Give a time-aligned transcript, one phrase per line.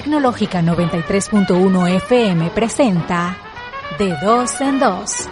[0.00, 3.36] Tecnológica 93.1 FM presenta
[3.98, 5.28] De Dos en Dos.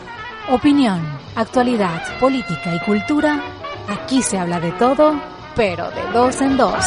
[0.50, 1.00] Opinión,
[1.34, 3.43] actualidad, política y cultura.
[3.89, 5.18] Aquí se habla de todo,
[5.57, 6.84] pero de dos en dos.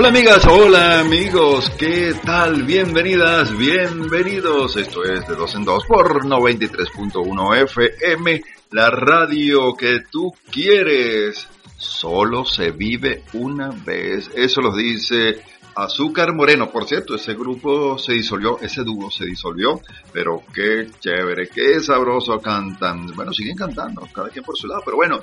[0.00, 2.62] Hola amigas, hola amigos, ¿qué tal?
[2.62, 4.78] Bienvenidas, bienvenidos.
[4.78, 11.46] Esto es de dos en dos por 93.1 FM, la radio que tú quieres.
[11.76, 14.30] Solo se vive una vez.
[14.34, 15.42] Eso lo dice
[15.74, 16.70] Azúcar Moreno.
[16.70, 19.82] Por cierto, ese grupo se disolvió, ese dúo se disolvió,
[20.14, 23.08] pero qué chévere, qué sabroso cantan.
[23.08, 25.20] Bueno, siguen cantando, cada quien por su lado, pero bueno,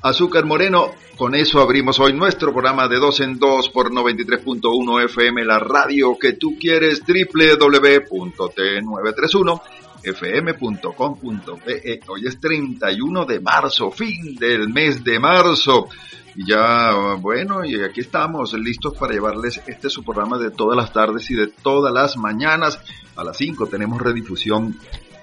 [0.00, 5.44] Azúcar Moreno, con eso abrimos hoy nuestro programa de dos en dos por 93.1 FM,
[5.44, 9.60] la radio que tú quieres, www.t931
[10.04, 12.00] fm.com.be.
[12.06, 15.88] Hoy es 31 de marzo, fin del mes de marzo.
[16.36, 20.92] Y ya, bueno, y aquí estamos listos para llevarles este su programa de todas las
[20.92, 22.78] tardes y de todas las mañanas.
[23.16, 24.78] A las 5 tenemos redifusión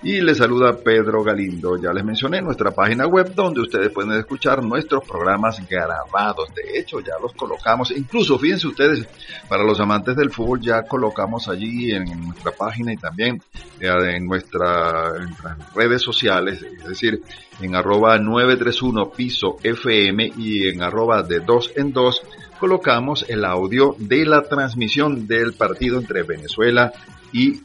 [0.06, 1.82] y les saluda Pedro Galindo.
[1.82, 6.54] Ya les mencioné nuestra página web donde ustedes pueden escuchar nuestros programas grabados.
[6.54, 7.90] De hecho, ya los colocamos.
[7.90, 9.08] Incluso, fíjense ustedes,
[9.50, 13.42] para los amantes del fútbol ya colocamos allí en nuestra página y también
[13.80, 17.24] eh, en, nuestra, nuestras redes sociales, es decir,
[17.60, 22.22] en arroba 931 piso FM y en arroba de dos en dos
[22.60, 26.94] colocamos el audio de la transmisión del partido entre Venezuela
[27.34, 27.62] y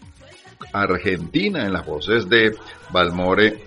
[0.73, 2.57] Argentina en las voces de
[2.91, 3.63] Balmore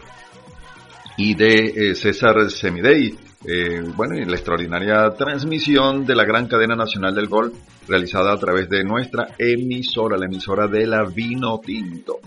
[1.18, 3.18] y de eh, César Semidey.
[3.46, 7.54] Eh, bueno, y la extraordinaria transmisión de la gran cadena nacional del gol
[7.88, 12.20] realizada a través de nuestra emisora, la emisora de la Vino Tinto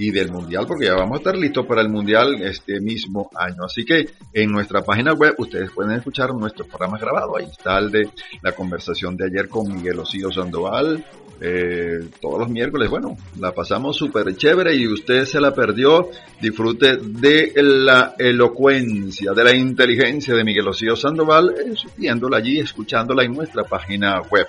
[0.00, 3.64] y del Mundial, porque ya vamos a estar listos para el Mundial este mismo año.
[3.66, 7.36] Así que en nuestra página web ustedes pueden escuchar nuestros programas grabados.
[7.38, 8.08] Ahí está el de
[8.40, 11.04] la conversación de ayer con Miguel Osío Sandoval,
[11.42, 12.88] eh, todos los miércoles.
[12.88, 16.08] Bueno, la pasamos súper chévere y usted se la perdió.
[16.40, 23.22] Disfrute de la elocuencia, de la inteligencia de Miguel Osío Sandoval, eh, viéndola allí, escuchándola
[23.22, 24.46] en nuestra página web.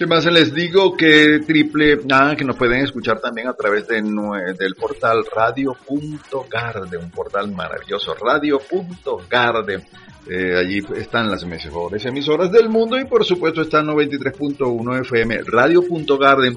[0.00, 0.96] ¿Qué más les digo?
[0.96, 7.10] Que triple, ah, que nos pueden escuchar también a través de, del portal radio.garde, un
[7.10, 9.84] portal maravilloso, radio.garde.
[10.26, 16.56] Eh, allí están las mejores emisoras del mundo y por supuesto está 93.1 FM, radio.garden.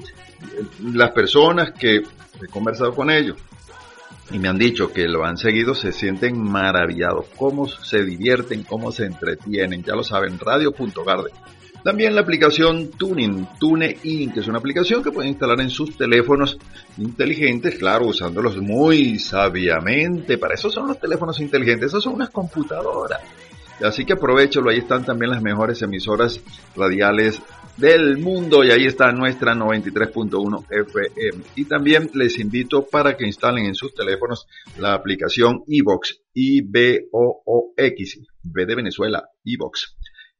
[0.94, 3.36] Las personas que he conversado con ellos
[4.30, 8.90] y me han dicho que lo han seguido se sienten maravillados, cómo se divierten, cómo
[8.90, 11.34] se entretienen, ya lo saben, radio.garden.
[11.84, 16.56] También la aplicación Tuning, TuneIn, que es una aplicación que pueden instalar en sus teléfonos
[16.96, 20.38] inteligentes, claro, usándolos muy sabiamente.
[20.38, 23.20] Para eso son los teléfonos inteligentes, esos son unas computadoras.
[23.82, 26.40] Así que aprovechalo, ahí están también las mejores emisoras
[26.74, 27.42] radiales
[27.76, 31.44] del mundo y ahí está nuestra 93.1 FM.
[31.56, 34.46] Y también les invito para que instalen en sus teléfonos
[34.78, 39.96] la aplicación iBox, I-B-O-O-X, B de Venezuela, iBox.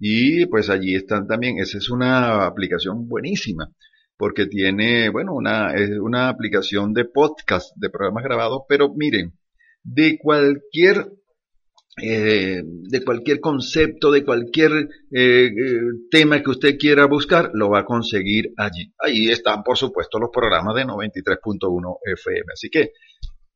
[0.06, 3.72] Y pues allí están también, esa es una aplicación buenísima,
[4.18, 9.32] porque tiene, bueno, una, es una aplicación de podcast, de programas grabados, pero miren,
[9.82, 11.10] de cualquier
[12.02, 14.72] eh, de cualquier concepto, de cualquier
[15.10, 18.92] eh, eh, tema que usted quiera buscar, lo va a conseguir allí.
[18.98, 22.44] Ahí están, por supuesto, los programas de 93.1 FM.
[22.52, 22.90] Así que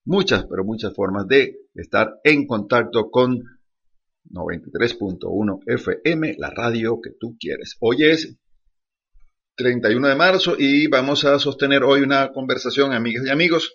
[0.06, 3.57] muchas, pero muchas formas de estar en contacto con
[4.30, 7.76] 93.1 FM, la radio que tú quieres.
[7.80, 8.38] Hoy es
[9.56, 13.74] 31 de marzo y vamos a sostener hoy una conversación, amigas y amigos.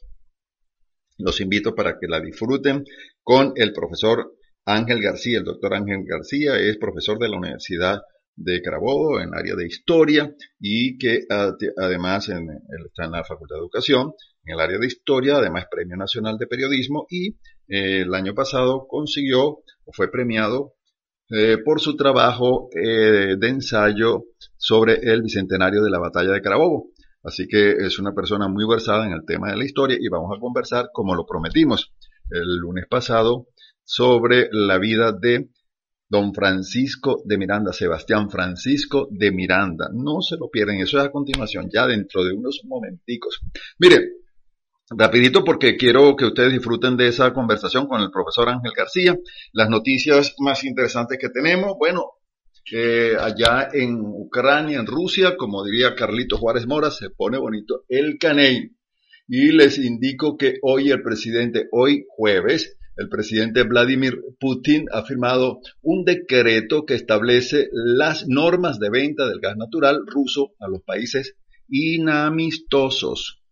[1.17, 2.85] Los invito para que la disfruten
[3.21, 4.33] con el profesor
[4.65, 5.39] Ángel García.
[5.39, 8.01] El doctor Ángel García es profesor de la Universidad
[8.35, 11.21] de Carabobo en área de historia y que
[11.77, 14.13] además está en la Facultad de Educación
[14.45, 18.87] en el área de historia, además Premio Nacional de Periodismo y eh, el año pasado
[18.87, 19.59] consiguió
[19.91, 20.73] fue premiado
[21.29, 24.25] eh, por su trabajo eh, de ensayo
[24.57, 26.91] sobre el bicentenario de la batalla de Carabobo.
[27.23, 30.31] Así que es una persona muy versada en el tema de la historia y vamos
[30.35, 31.93] a conversar como lo prometimos.
[32.29, 33.47] el lunes pasado
[33.83, 35.49] sobre la vida de
[36.09, 39.89] don Francisco de Miranda, Sebastián Francisco de Miranda.
[39.91, 43.41] No se lo pierden, eso es a continuación, ya dentro de unos momenticos.
[43.79, 44.22] Mire,
[44.97, 49.17] rapidito porque quiero que ustedes disfruten de esa conversación con el profesor Ángel García.
[49.51, 52.11] Las noticias más interesantes que tenemos, bueno,
[53.19, 58.71] allá en Ucrania, en Rusia, como diría Carlito Juárez Mora, se pone bonito el caney.
[59.27, 65.59] Y les indico que hoy el presidente, hoy jueves, el presidente Vladimir Putin ha firmado
[65.81, 71.35] un decreto que establece las normas de venta del gas natural ruso a los países
[71.69, 73.42] inamistosos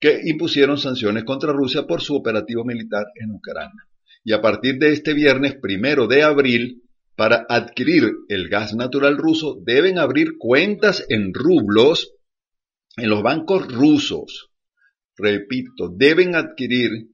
[0.00, 3.86] que impusieron sanciones contra Rusia por su operativo militar en Ucrania.
[4.24, 6.82] Y a partir de este viernes primero de abril,
[7.16, 12.12] para adquirir el gas natural ruso, deben abrir cuentas en rublos
[12.96, 14.50] en los bancos rusos.
[15.16, 17.10] Repito, deben adquirir,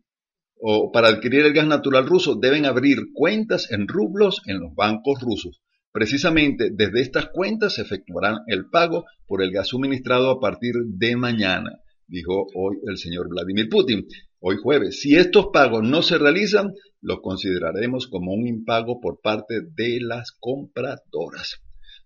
[0.61, 5.21] o para adquirir el gas natural ruso, deben abrir cuentas en rublos en los bancos
[5.23, 5.63] rusos.
[5.91, 11.17] Precisamente desde estas cuentas se efectuarán el pago por el gas suministrado a partir de
[11.17, 14.06] mañana dijo hoy el señor Vladimir Putin.
[14.41, 19.61] Hoy jueves, si estos pagos no se realizan, los consideraremos como un impago por parte
[19.75, 21.61] de las compradoras.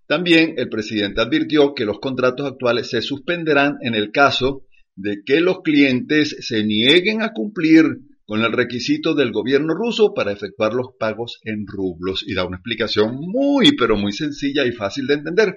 [0.07, 4.63] También el presidente advirtió que los contratos actuales se suspenderán en el caso
[4.95, 7.85] de que los clientes se nieguen a cumplir
[8.25, 12.57] con el requisito del gobierno ruso para efectuar los pagos en rublos y da una
[12.57, 15.55] explicación muy pero muy sencilla y fácil de entender.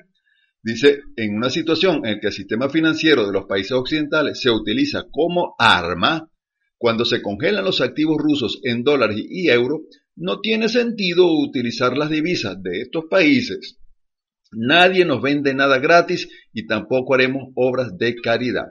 [0.64, 5.06] Dice, en una situación en que el sistema financiero de los países occidentales se utiliza
[5.10, 6.30] como arma,
[6.78, 9.82] cuando se congelan los activos rusos en dólares y euros,
[10.16, 13.78] no tiene sentido utilizar las divisas de estos países.
[14.52, 18.68] Nadie nos vende nada gratis y tampoco haremos obras de caridad.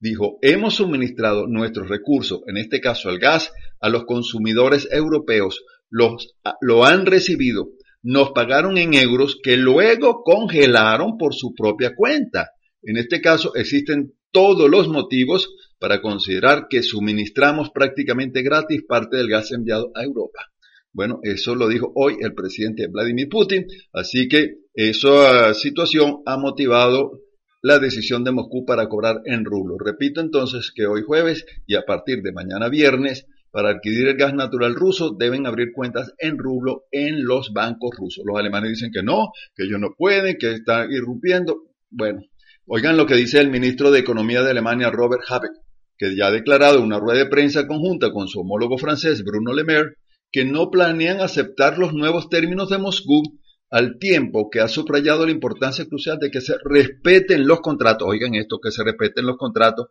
[0.00, 5.62] Dijo, hemos suministrado nuestros recursos, en este caso el gas, a los consumidores europeos.
[5.88, 7.68] Los, lo han recibido
[8.02, 12.50] nos pagaron en euros que luego congelaron por su propia cuenta.
[12.82, 19.28] En este caso existen todos los motivos para considerar que suministramos prácticamente gratis parte del
[19.28, 20.52] gas enviado a Europa.
[20.92, 27.20] Bueno, eso lo dijo hoy el presidente Vladimir Putin, así que esa situación ha motivado
[27.62, 29.78] la decisión de Moscú para cobrar en rublos.
[29.82, 34.34] Repito entonces que hoy jueves y a partir de mañana viernes para adquirir el gas
[34.34, 38.24] natural ruso deben abrir cuentas en rublo en los bancos rusos.
[38.26, 41.64] Los alemanes dicen que no, que ellos no pueden, que están irrumpiendo.
[41.90, 42.22] Bueno,
[42.66, 45.52] oigan lo que dice el ministro de Economía de Alemania, Robert Habeck,
[45.98, 49.52] que ya ha declarado en una rueda de prensa conjunta con su homólogo francés, Bruno
[49.52, 49.96] Le Maire,
[50.32, 53.22] que no planean aceptar los nuevos términos de Moscú
[53.68, 58.08] al tiempo que ha subrayado la importancia crucial de que se respeten los contratos.
[58.08, 59.88] Oigan esto, que se respeten los contratos.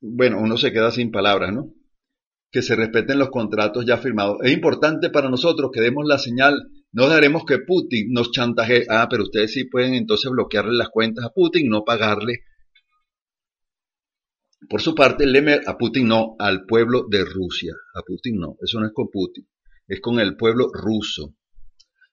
[0.00, 1.72] Bueno, uno se queda sin palabras, ¿no?
[2.54, 4.36] Que se respeten los contratos ya firmados.
[4.44, 6.70] Es importante para nosotros que demos la señal.
[6.92, 8.86] No daremos que Putin nos chantaje.
[8.88, 12.44] Ah, pero ustedes sí pueden entonces bloquearle las cuentas a Putin, no pagarle.
[14.68, 17.74] Por su parte, Lemer a Putin no, al pueblo de Rusia.
[17.92, 19.48] A Putin no, eso no es con Putin,
[19.88, 21.34] es con el pueblo ruso.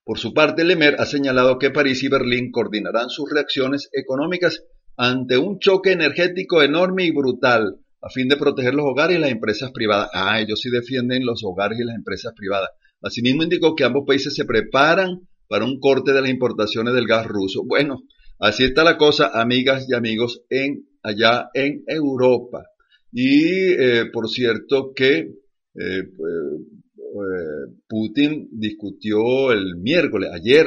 [0.04, 4.64] Por su parte, Lemer ha señalado que París y Berlín coordinarán sus reacciones económicas
[4.98, 9.32] ante un choque energético enorme y brutal a fin de proteger los hogares y las
[9.32, 10.10] empresas privadas.
[10.14, 12.70] Ah, ellos sí defienden los hogares y las empresas privadas.
[13.02, 17.28] Asimismo indicó que ambos países se preparan para un corte de las importaciones del gas
[17.28, 17.64] ruso.
[17.66, 18.04] Bueno,
[18.40, 22.64] así está la cosa, amigas y amigos, en allá en Europa.
[23.12, 25.34] Y eh, por cierto que eh,
[25.76, 30.66] eh, Putin discutió el miércoles, ayer,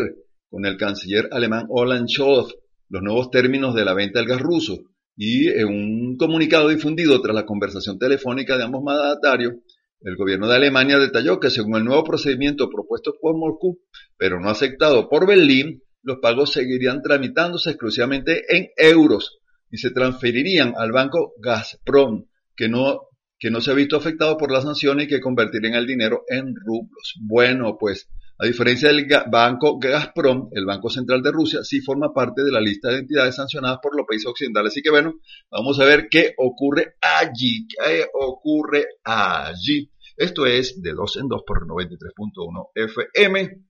[0.51, 2.55] con el canciller alemán Olaf Scholz,
[2.91, 4.79] los nuevos términos de la venta del gas ruso.
[5.17, 9.55] Y en un comunicado difundido tras la conversación telefónica de ambos mandatarios,
[10.01, 13.81] el gobierno de Alemania detalló que según el nuevo procedimiento propuesto por Moscú,
[14.19, 19.39] pero no aceptado por Berlín, los pagos seguirían tramitándose exclusivamente en euros
[19.71, 24.53] y se transferirían al banco Gazprom, que no, que no se ha visto afectado por
[24.53, 27.15] las sanciones y que convertirían el dinero en rublos.
[27.21, 32.43] Bueno, pues a diferencia del banco Gazprom, el Banco Central de Rusia sí forma parte
[32.43, 34.73] de la lista de entidades sancionadas por los países occidentales.
[34.73, 35.15] Así que bueno,
[35.51, 37.67] vamos a ver qué ocurre allí.
[37.69, 39.89] ¿Qué ocurre allí?
[40.17, 43.65] Esto es de 2 en 2 por 93.1 FM.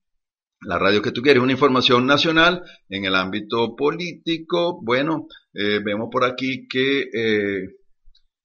[0.63, 4.81] La radio que tú quieres, una información nacional en el ámbito político.
[4.83, 7.69] Bueno, eh, vemos por aquí que eh,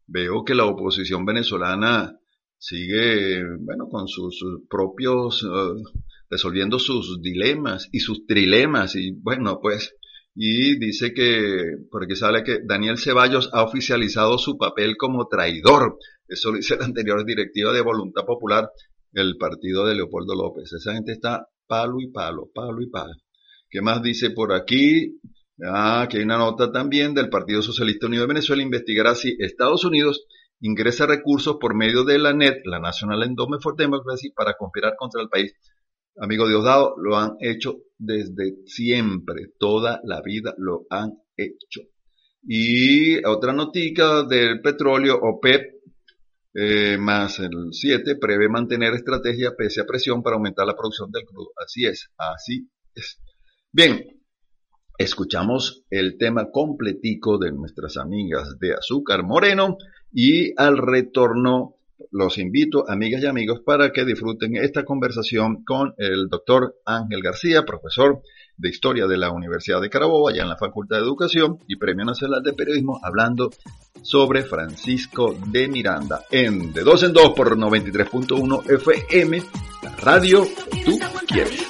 [0.05, 2.19] veo que la oposición venezolana
[2.57, 5.99] sigue, bueno, con sus, propios, eh,
[6.29, 9.95] resolviendo sus dilemas y sus trilemas y bueno, pues,
[10.35, 15.97] y dice que, porque sale que Daniel Ceballos ha oficializado su papel como traidor.
[16.27, 18.69] Eso lo dice la anterior directiva de Voluntad Popular,
[19.13, 20.71] el partido de Leopoldo López.
[20.71, 23.15] Esa gente está palo y palo, palo y palo.
[23.69, 25.19] ¿Qué más dice por aquí?
[25.63, 29.83] Ah, que hay una nota también del Partido Socialista Unido de Venezuela investigará si Estados
[29.83, 30.25] Unidos
[30.61, 35.21] ingresa recursos por medio de la NET, la National Endowment for Democracy, para conspirar contra
[35.21, 35.53] el país.
[36.17, 41.81] Amigo Diosdado, lo han hecho desde siempre, toda la vida lo han hecho.
[42.43, 45.79] Y otra notica del petróleo, OPEP,
[46.53, 51.25] eh, más el 7, prevé mantener estrategia pese a presión para aumentar la producción del
[51.25, 51.51] crudo.
[51.55, 53.19] Así es, así es.
[53.71, 54.03] Bien,
[54.97, 59.77] escuchamos el tema completico de nuestras amigas de Azúcar Moreno
[60.11, 61.75] y al retorno
[62.11, 67.63] los invito, amigas y amigos, para que disfruten esta conversación con el doctor Ángel García,
[67.63, 68.21] profesor
[68.57, 72.05] de Historia de la Universidad de Carabobo, allá en la Facultad de Educación y Premio
[72.05, 73.49] Nacional de Periodismo, hablando
[74.01, 79.41] sobre Francisco de Miranda en De Dos en Dos por 93.1 FM,
[80.01, 80.45] radio
[80.85, 81.67] tú quieres.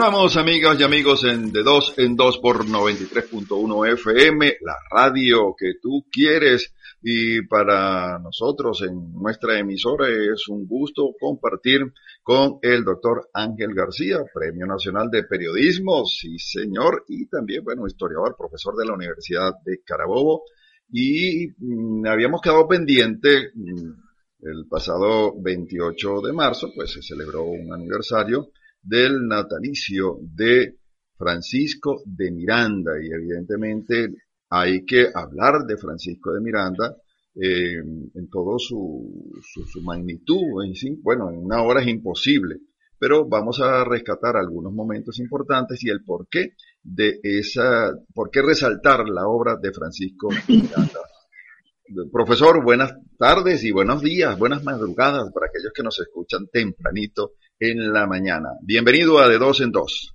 [0.00, 5.74] Continuamos, amigas y amigos, en De Dos en Dos por 93.1 FM, la radio que
[5.78, 6.72] tú quieres.
[7.02, 11.92] Y para nosotros en nuestra emisora es un gusto compartir
[12.22, 18.34] con el doctor Ángel García, Premio Nacional de Periodismo, sí señor, y también, bueno, historiador,
[18.38, 20.44] profesor de la Universidad de Carabobo.
[20.90, 27.70] Y mm, habíamos quedado pendiente, mm, el pasado 28 de marzo, pues se celebró un
[27.74, 28.48] aniversario
[28.82, 30.76] del natalicio de
[31.16, 34.08] Francisco de Miranda y evidentemente
[34.48, 36.96] hay que hablar de Francisco de Miranda
[37.34, 40.64] eh, en todo su, su, magnitud.
[40.64, 42.56] En bueno, en una hora es imposible,
[42.98, 49.08] pero vamos a rescatar algunos momentos importantes y el porqué de esa, por qué resaltar
[49.08, 51.00] la obra de Francisco de Miranda.
[52.12, 57.92] Profesor, buenas tardes y buenos días, buenas madrugadas para aquellos que nos escuchan tempranito en
[57.92, 58.50] la mañana.
[58.62, 60.14] Bienvenido a De Dos en Dos.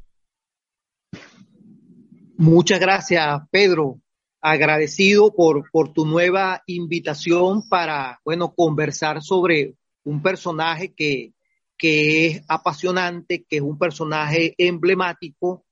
[2.38, 4.02] Muchas gracias, Pedro.
[4.42, 11.34] Agradecido por, por tu nueva invitación para, bueno, conversar sobre un personaje que,
[11.78, 15.66] que es apasionante, que es un personaje emblemático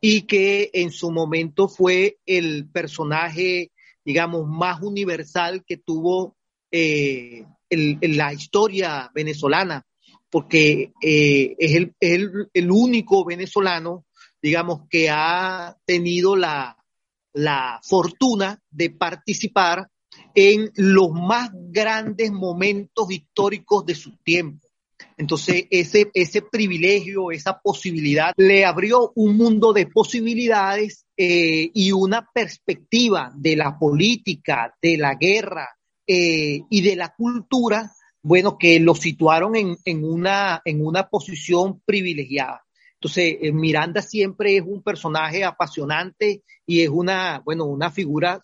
[0.00, 3.72] y que en su momento fue el personaje
[4.04, 6.36] digamos, más universal que tuvo
[6.70, 9.86] eh, la historia venezolana,
[10.30, 14.06] porque eh, es, el, el, único venezolano,
[14.40, 16.76] digamos, que ha tenido la,
[17.32, 19.88] la fortuna de participar
[20.34, 24.66] en los más grandes momentos históricos de su tiempo.
[25.16, 32.26] Entonces, ese, ese privilegio, esa posibilidad, le abrió un mundo de posibilidades eh, y una
[32.32, 35.68] perspectiva de la política, de la guerra
[36.06, 41.80] eh, y de la cultura, bueno, que lo situaron en, en, una, en una posición
[41.84, 42.64] privilegiada.
[42.94, 48.42] Entonces, eh, Miranda siempre es un personaje apasionante y es una, bueno, una figura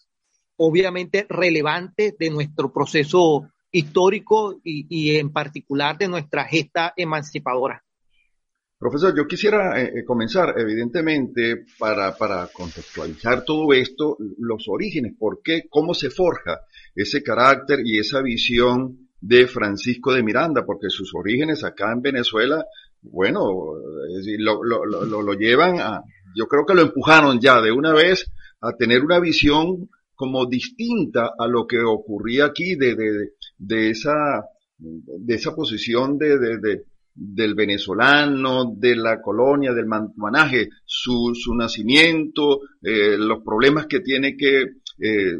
[0.56, 7.84] obviamente relevante de nuestro proceso histórico y, en particular de nuestra gesta emancipadora.
[8.78, 15.42] Profesor, yo quisiera eh, eh, comenzar, evidentemente, para, para, contextualizar todo esto, los orígenes, por
[15.42, 16.60] qué, cómo se forja
[16.94, 22.64] ese carácter y esa visión de Francisco de Miranda, porque sus orígenes acá en Venezuela,
[23.02, 23.40] bueno,
[24.38, 26.02] lo, lo, lo, lo llevan a,
[26.36, 28.30] yo creo que lo empujaron ya de una vez
[28.60, 34.44] a tener una visión como distinta a lo que ocurría aquí de, de, de esa,
[34.78, 36.82] de esa posición de, de,
[37.14, 44.36] del venezolano, de la colonia, del mantuanaje, su, su nacimiento, eh, los problemas que tiene
[44.36, 44.62] que
[44.98, 45.38] eh,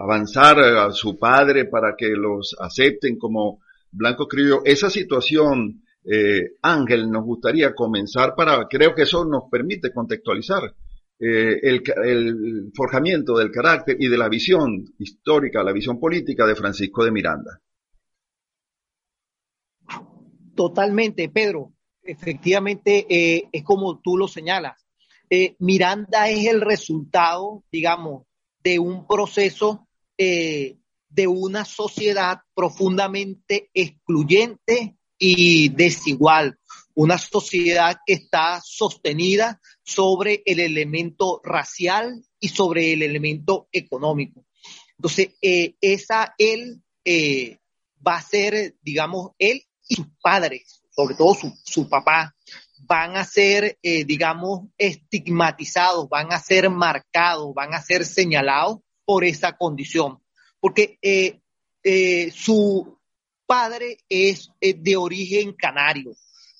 [0.00, 4.62] avanzar a su padre para que los acepten como blanco criollo.
[4.64, 10.74] Esa situación, eh, Ángel, nos gustaría comenzar para, creo que eso nos permite contextualizar
[11.18, 17.04] eh, el, forjamiento del carácter y de la visión histórica, la visión política de Francisco
[17.04, 17.60] de Miranda.
[20.54, 21.72] Totalmente, Pedro.
[22.02, 24.86] Efectivamente, eh, es como tú lo señalas.
[25.28, 28.25] Eh, Miranda es el resultado, digamos,
[28.66, 29.86] de un proceso
[30.18, 36.58] de una sociedad profundamente excluyente y desigual,
[36.94, 44.44] una sociedad que está sostenida sobre el elemento racial y sobre el elemento económico.
[44.98, 47.58] Entonces, eh, esa él eh,
[48.06, 52.34] va a ser, digamos, él y sus padres, sobre todo su, su papá,
[52.80, 59.24] van a ser, eh, digamos, estigmatizados, van a ser marcados, van a ser señalados por
[59.24, 60.20] esa condición.
[60.60, 60.98] Porque
[62.34, 62.98] su
[63.46, 66.16] padre es de origen canario,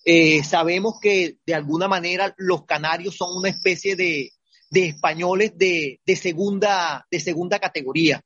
[0.09, 4.31] eh, sabemos que de alguna manera los canarios son una especie de,
[4.71, 8.23] españoles de, segunda, de segunda categoría.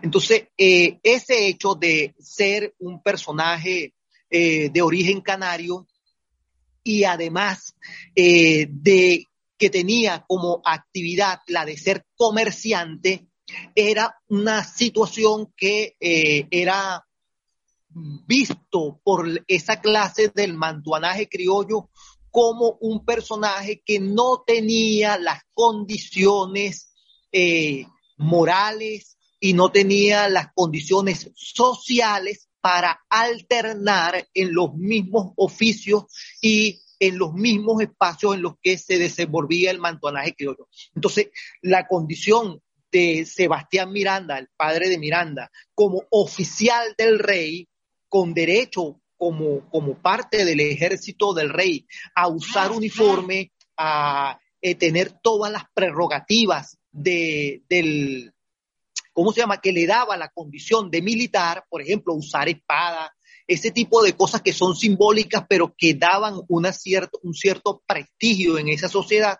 [0.00, 3.92] Entonces, eh, ese hecho de ser un personaje
[4.30, 5.86] eh, de origen canario
[6.98, 7.74] y además
[8.14, 9.26] de
[9.58, 13.28] que tenía como actividad la de ser comerciante,
[13.74, 17.04] era una situación que era
[18.26, 21.90] visto por esa clase del mantuanaje criollo
[22.30, 26.92] como un personaje que no tenía las condiciones
[27.32, 36.04] eh, morales y no tenía las condiciones sociales para alternar en los mismos oficios
[36.40, 40.68] y en los mismos espacios en los que se desenvolvía el mantuanaje criollo.
[40.94, 41.30] Entonces,
[41.62, 42.60] la condición
[42.92, 47.68] de Sebastián Miranda, el padre de Miranda, como oficial del rey,
[48.08, 55.12] con derecho como, como parte del ejército del rey a usar uniforme, a eh, tener
[55.22, 58.34] todas las prerrogativas de, del,
[59.12, 59.60] ¿cómo se llama?
[59.60, 63.12] Que le daba la condición de militar, por ejemplo, usar espada,
[63.46, 68.58] ese tipo de cosas que son simbólicas, pero que daban una cierto, un cierto prestigio
[68.58, 69.38] en esa sociedad,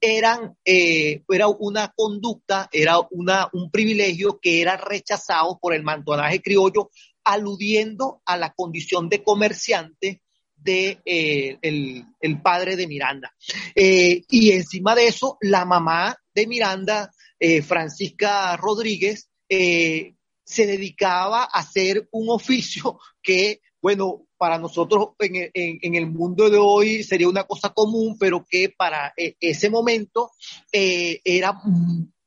[0.00, 6.42] eran, eh, era una conducta, era una, un privilegio que era rechazado por el mantonaje
[6.42, 6.90] criollo
[7.24, 10.20] aludiendo a la condición de comerciante
[10.54, 13.32] de eh, el, padre de Miranda.
[13.74, 21.60] Eh, y encima de eso, la mamá de Miranda, eh, Francisca Rodríguez, se dedicaba a
[21.60, 27.70] hacer un oficio que, bueno, para nosotros en, el mundo de hoy sería una cosa
[27.70, 30.32] común, pero que para ese momento
[30.72, 31.60] era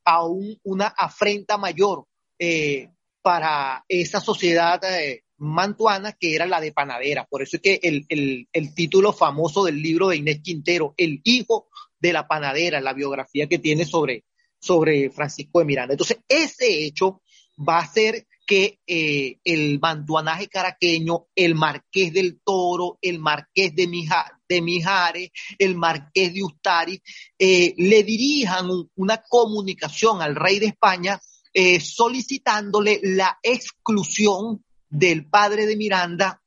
[0.04, 2.06] aún una afrenta mayor
[3.22, 4.80] para esa sociedad
[5.40, 7.24] mantuana, que era la de panadera.
[7.24, 8.06] Por eso es que el,
[8.52, 11.68] el, título famoso del libro de Inés Quintero, El hijo
[11.98, 14.24] de la panadera, la biografía que tiene sobre,
[14.60, 15.94] sobre Francisco de Miranda.
[15.94, 17.22] Entonces, ese hecho
[17.56, 23.88] va a hacer que eh, el mantuanaje caraqueño, el marqués del Toro, el marqués de,
[24.48, 27.00] de Mijares, el marqués de Ustari,
[27.38, 31.20] eh, le dirijan una comunicación al rey de España
[31.52, 36.40] eh, solicitándole la exclusión del padre de Miranda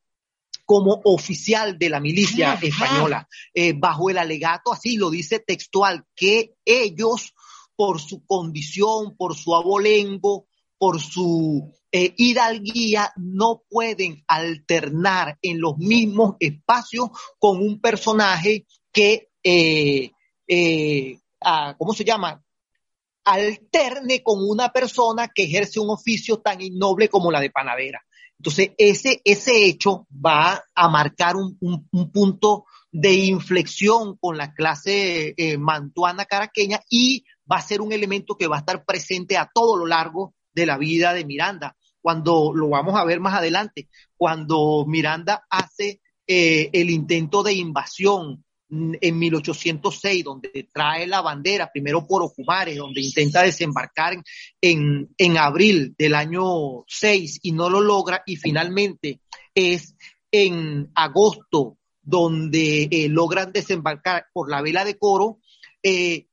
[0.65, 6.53] como oficial de la milicia española, eh, bajo el alegato, así lo dice textual, que
[6.63, 7.33] ellos,
[7.75, 15.77] por su condición, por su abolengo, por su eh, hidalguía, no pueden alternar en los
[15.77, 17.09] mismos espacios
[17.39, 20.11] con un personaje que, eh,
[21.41, 22.43] ah, ¿cómo se llama?
[23.25, 28.03] alterne con una persona que ejerce un oficio tan innoble como la de panadera.
[28.37, 31.57] Entonces, ese, ese hecho va a marcar un,
[32.11, 38.35] punto de inflexión con la clase eh, mantuana caraqueña y va a ser un elemento
[38.37, 41.75] que va a estar presente a todo lo largo de la vida de Miranda.
[42.01, 48.43] Cuando lo vamos a ver más adelante, cuando Miranda hace eh, el intento de invasión
[48.69, 54.15] en 1806, donde trae la bandera, primero por Ocumares, donde intenta desembarcar
[54.59, 59.21] en, en abril del año 6 y no lo logra, y finalmente
[59.53, 59.95] es
[60.31, 65.39] en agosto donde eh, logran desembarcar por la vela de coro.
[65.81, 66.27] Eh,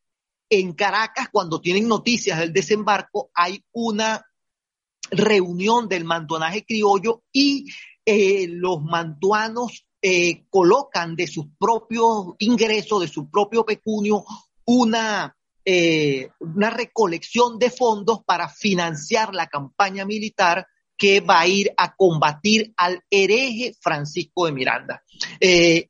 [0.51, 4.27] en Caracas, cuando tienen noticias del desembarco, hay una
[5.11, 7.67] reunión del mantuanaje criollo y
[8.05, 14.25] eh, los mantuanos eh, colocan de sus propios ingresos, de su propio pecunio,
[14.65, 21.73] una, eh, una recolección de fondos para financiar la campaña militar que va a ir
[21.77, 25.03] a combatir al hereje Francisco de Miranda,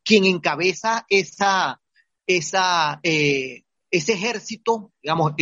[0.04, 1.80] quien encabeza esa,
[2.28, 3.00] esa,
[3.90, 5.34] ese ejército, digamos,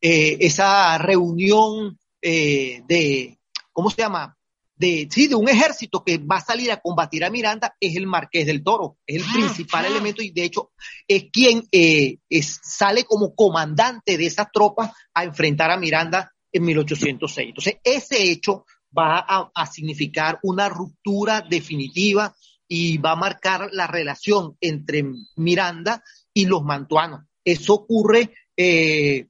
[0.00, 3.38] esa reunión de,
[3.72, 4.36] ¿cómo se llama?
[4.76, 8.06] de, sí, de un ejército que va a salir a combatir a Miranda es el
[8.06, 10.70] Marqués del Toro, es el principal elemento y de hecho
[11.08, 17.48] es quien eh, sale como comandante de esas tropas a enfrentar a Miranda en 1806.
[17.48, 18.66] Entonces, ese hecho
[18.96, 19.18] va
[19.54, 22.34] a, significar una ruptura definitiva
[22.68, 25.04] y va a marcar la relación entre
[25.36, 27.22] Miranda y los mantuanos.
[27.46, 29.28] Eso ocurre eh,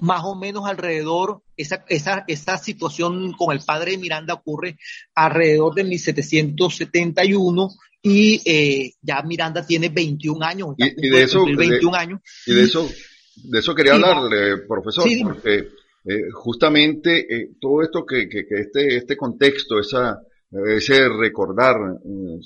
[0.00, 4.78] más o menos alrededor, esa, esa, esa situación con el padre de Miranda ocurre
[5.14, 7.68] alrededor de 1771
[8.02, 10.74] y eh, ya Miranda tiene 21 años.
[10.76, 12.20] Y, de eso, 21 años.
[12.46, 12.88] Y de eso,
[13.36, 15.68] de eso quería hablarle, profesor, porque
[16.04, 20.18] eh, justamente eh, todo esto que, que, que, este, este contexto, esa,
[20.50, 22.40] ese recordar mm,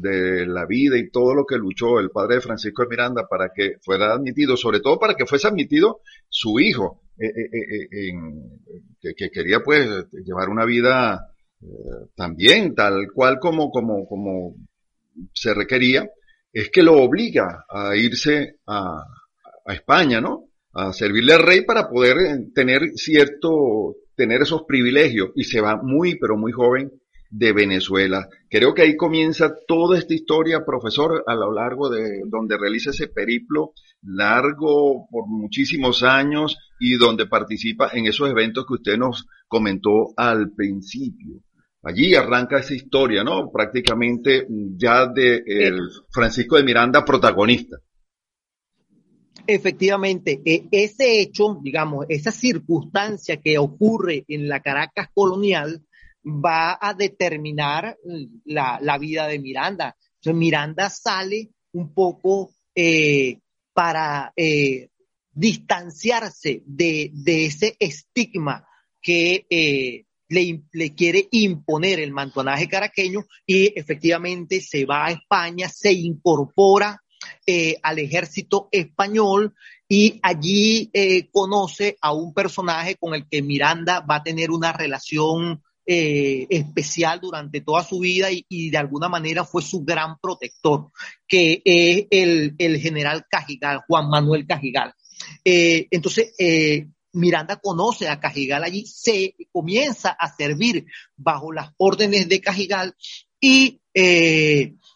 [0.00, 3.50] de la vida y todo lo que luchó el padre de Francisco de Miranda para
[3.54, 9.30] que fuera admitido, sobre todo para que fuese admitido su hijo, eh, eh, eh, que,
[9.30, 9.88] quería pues
[10.24, 11.32] llevar una vida
[12.14, 14.54] también tal cual como, como, como
[15.32, 16.08] se requería,
[16.52, 19.02] es que lo obliga a irse a,
[19.64, 20.48] a España, ¿no?
[20.74, 22.16] A servirle al rey para poder
[22.54, 26.92] tener cierto, tener esos privilegios y se va muy, pero muy joven
[27.36, 28.28] de Venezuela.
[28.48, 33.08] Creo que ahí comienza toda esta historia, profesor, a lo largo de donde realiza ese
[33.08, 33.72] periplo
[34.02, 40.52] largo por muchísimos años y donde participa en esos eventos que usted nos comentó al
[40.52, 41.42] principio.
[41.82, 43.50] Allí arranca esa historia, ¿no?
[43.52, 44.46] Prácticamente
[44.76, 45.78] ya de el
[46.10, 47.76] Francisco de Miranda protagonista.
[49.46, 55.85] Efectivamente, e, ese hecho, digamos, esa circunstancia que ocurre en la Caracas colonial,
[56.26, 57.96] va a determinar
[58.44, 59.96] la, vida de Miranda.
[60.16, 63.38] Entonces, Miranda sale un poco eh,
[63.72, 64.88] para eh,
[65.32, 68.66] distanciarse de, ese estigma
[69.00, 75.92] que eh, le, quiere imponer el mantonaje caraqueño y efectivamente se va a España, se
[75.92, 77.02] incorpora
[77.82, 79.54] al ejército español
[79.88, 80.90] y allí
[81.32, 87.20] conoce a un personaje con el que Miranda va a tener una relación eh, especial
[87.20, 90.90] durante toda su vida y, de alguna manera fue su gran protector,
[91.28, 94.92] que es el, general Cajigal, Juan Manuel Cajigal.
[95.44, 102.28] Eh, entonces, eh, Miranda conoce a Cajigal allí, se comienza a servir bajo las órdenes
[102.28, 102.94] de Cajigal
[103.40, 103.80] y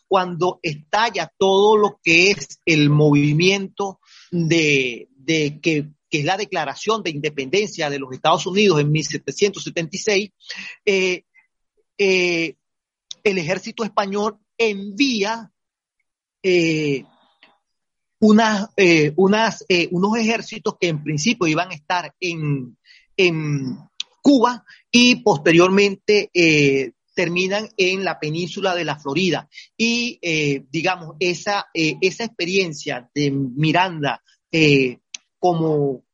[0.09, 4.01] cuando estalla todo lo que es el movimiento
[4.33, 5.09] de,
[5.63, 10.31] que que es la Declaración de Independencia de los Estados Unidos en 1776,
[10.85, 11.25] eh,
[11.97, 12.57] eh,
[13.23, 15.51] el ejército español envía
[16.43, 17.05] eh,
[18.19, 18.69] unas,
[19.91, 22.77] unos ejércitos que en principio iban a estar en,
[23.17, 23.79] en
[24.21, 26.31] Cuba y posteriormente
[27.15, 29.49] terminan en la península de la Florida.
[29.75, 30.19] Y
[30.71, 34.23] digamos, esa, esa experiencia de Miranda
[35.41, 36.05] como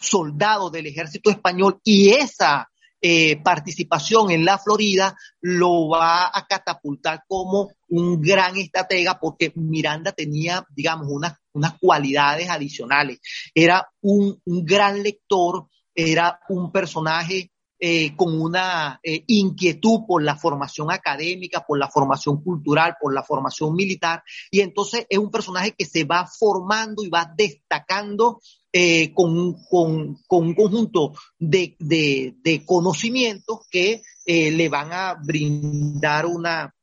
[0.00, 2.68] soldado del ejército español y esa
[3.02, 10.12] eh, participación en la Florida lo va a catapultar como un gran estratega porque Miranda
[10.12, 13.20] tenía, digamos, unas, unas cualidades adicionales.
[13.54, 17.49] Era un, un gran lector, era un personaje
[17.82, 23.22] eh, con una eh, inquietud por la formación académica, por la formación cultural, por la
[23.22, 29.14] formación militar, y entonces es un personaje que se va formando y va destacando eh,
[29.14, 36.74] con, un conjunto de, conocimientos que le van a brindar una,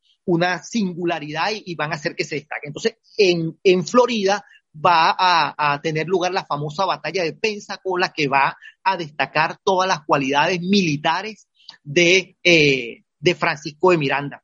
[0.63, 2.69] singularidad y, van a hacer que se destaque.
[2.69, 4.43] Entonces, en, en Florida,
[4.85, 8.57] va a, tener lugar la famosa batalla de Pensacola que va
[8.91, 11.47] a destacar todas las cualidades militares
[11.83, 14.43] de, eh, de Francisco de Miranda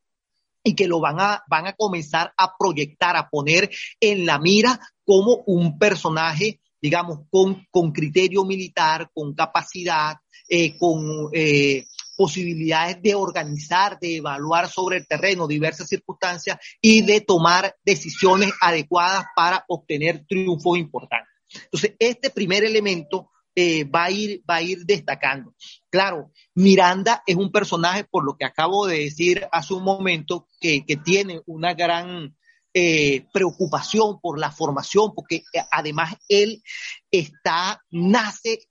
[0.63, 4.79] y que lo van a, van a comenzar a proyectar, a poner en la mira
[5.03, 10.15] como un personaje, digamos, con, con criterio militar, con capacidad,
[10.47, 17.21] eh, con eh, posibilidades de organizar, de evaluar sobre el terreno diversas circunstancias y de
[17.21, 21.29] tomar decisiones adecuadas para obtener triunfos importantes.
[21.65, 25.53] Entonces, este primer elemento eh, va, a ir, va a ir destacando.
[25.89, 30.85] Claro, Miranda es un personaje, por lo que acabo de decir hace un momento, que,
[30.85, 32.35] que tiene una gran
[32.75, 36.63] eh, preocupación por la formación, porque eh, además él
[37.11, 38.67] está, nace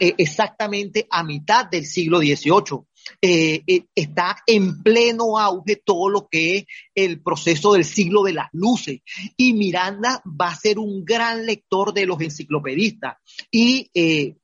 [0.00, 2.86] eh, exactamente a mitad del siglo XVIII.
[3.20, 6.64] Eh, eh, está en pleno auge todo lo que es
[6.94, 9.00] el proceso del siglo de las luces.
[9.36, 13.16] Y Miranda va a ser un gran lector de los enciclopedistas
[13.50, 13.90] y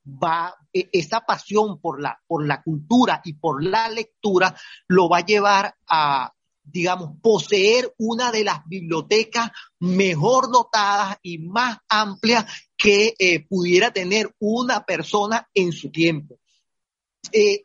[0.07, 4.55] va, esa pasión por la, por la cultura y por la lectura
[4.89, 6.33] lo va a llevar a
[6.65, 12.47] digamos, poseer una de las bibliotecas mejor dotadas y más amplias
[12.77, 16.39] que eh, pudiera tener una persona en su tiempo.
[17.33, 17.65] Eh,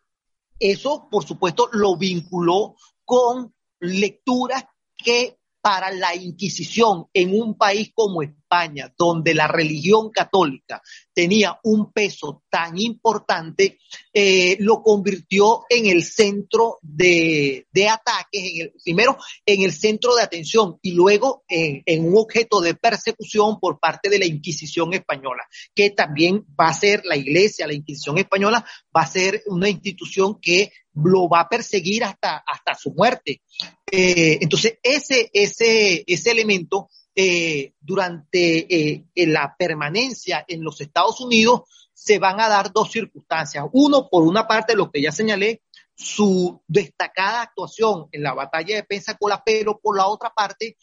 [0.59, 4.65] eso, por supuesto, lo vinculó con lecturas
[4.95, 5.36] que
[5.67, 10.81] para la Inquisición en un país como España, donde la religión católica
[11.13, 13.77] tenía un peso tan importante,
[14.13, 20.23] eh, lo convirtió en el centro de, ataques, en el, primero en el centro de
[20.23, 25.43] atención y luego en, en, un objeto de persecución por parte de la Inquisición española,
[25.75, 30.39] que también va a ser la Iglesia, la Inquisición española, va a ser una institución
[30.41, 30.71] que
[31.03, 33.41] lo va a perseguir hasta, hasta su muerte.
[33.89, 41.61] Eh, entonces, ese, ese, ese elemento eh, durante eh, la permanencia en los Estados Unidos
[41.93, 43.65] se van a dar dos circunstancias.
[43.73, 45.61] Uno, por una parte, lo que ya señalé,
[45.95, 50.77] su destacada actuación en la batalla de Pensacola, pero por la otra parte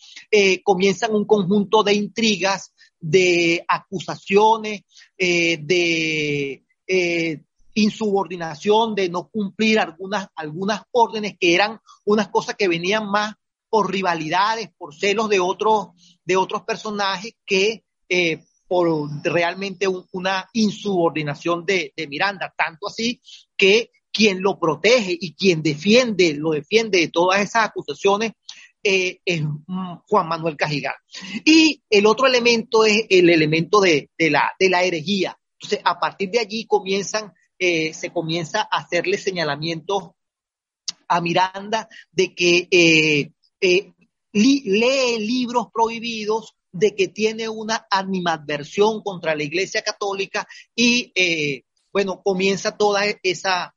[0.64, 4.82] comienzan un conjunto de intrigas, de acusaciones,
[5.16, 6.64] de
[7.74, 13.34] insubordinación, de no cumplir algunas, algunas órdenes que eran unas cosas que venían más
[13.68, 15.88] por rivalidades, por celos de otros,
[16.24, 18.88] de otros personajes que eh, por
[19.24, 23.20] realmente una insubordinación de, Miranda, tanto así
[23.56, 28.32] que quien lo protege y quien defiende, lo defiende de todas esas acusaciones
[28.82, 29.42] eh, es
[30.08, 30.94] Juan Manuel Cajigal.
[31.44, 35.38] Y el otro elemento es el elemento de, de, la, de la herejía.
[35.58, 37.32] Entonces, a partir de allí comienzan
[37.66, 40.10] eh, se comienza a hacerle señalamientos
[41.08, 43.92] a Miranda de que eh, eh,
[44.32, 50.46] lee libros prohibidos, de que tiene una animadversión contra la Iglesia Católica
[50.76, 51.10] y,
[51.90, 53.74] bueno, comienza toda esa,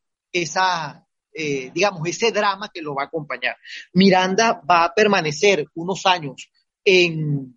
[1.31, 3.55] digamos, ese drama que lo va a acompañar.
[3.93, 6.49] Miranda va a permanecer unos años
[6.83, 7.55] en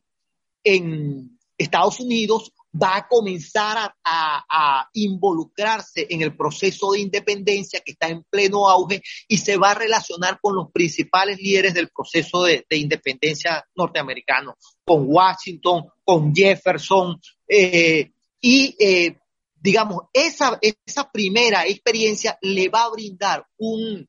[1.59, 8.25] Estados Unidos va a comenzar a, involucrarse en el proceso de independencia que está en
[8.25, 13.65] pleno auge y se va a relacionar con los principales líderes del proceso de, independencia
[13.75, 19.17] norteamericano, con Washington, con Jefferson, eh, y eh,
[19.61, 24.09] digamos, esa, esa primera experiencia le va a brindar un,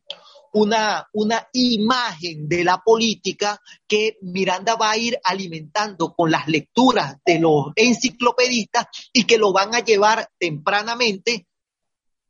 [0.53, 7.17] una, una imagen de la política que Miranda va a ir alimentando con las lecturas
[7.25, 11.47] de los enciclopedistas y que lo van a llevar tempranamente,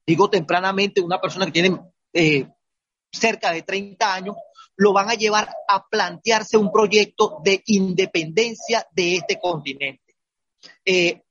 [0.06, 1.80] digo tempranamente, una persona que tiene
[2.14, 2.48] eh,
[3.12, 4.36] cerca de 30 años,
[4.78, 10.16] lo van a llevar a plantearse un proyecto de independencia de este continente.
[10.86, 11.22] Eh,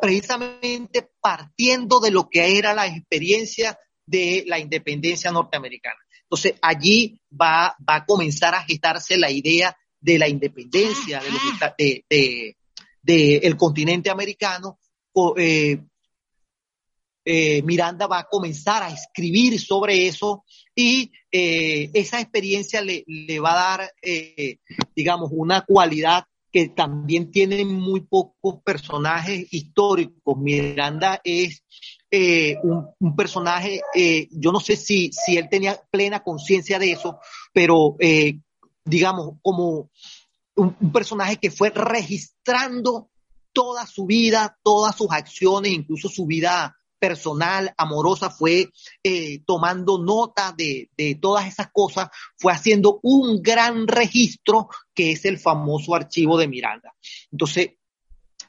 [0.00, 5.98] precisamente partiendo de lo que era la experiencia de la independencia norteamericana.
[6.30, 11.20] Entonces, allí va, va a comenzar a gestarse la idea de la independencia
[13.02, 14.78] de, continente americano.
[15.36, 15.78] Eh,
[17.24, 23.40] eh, Miranda va a comenzar a escribir sobre eso y eh, esa experiencia le, le,
[23.40, 23.92] va a dar,
[24.94, 30.38] digamos, una cualidad que también tiene muy pocos personajes históricos.
[30.38, 31.64] Miranda es
[32.12, 37.20] eh, un, personaje, eh, yo no sé si, si él tenía plena conciencia de eso,
[37.52, 38.40] pero eh,
[38.84, 39.90] digamos, como
[40.56, 43.10] un, personaje que fue registrando
[43.52, 48.70] toda su vida, todas sus acciones, incluso su vida personal, amorosa, fue
[49.46, 55.38] tomando nota de, de, todas esas cosas, fue haciendo un gran registro que es el
[55.38, 56.92] famoso archivo de Miranda.
[57.30, 57.70] Entonces,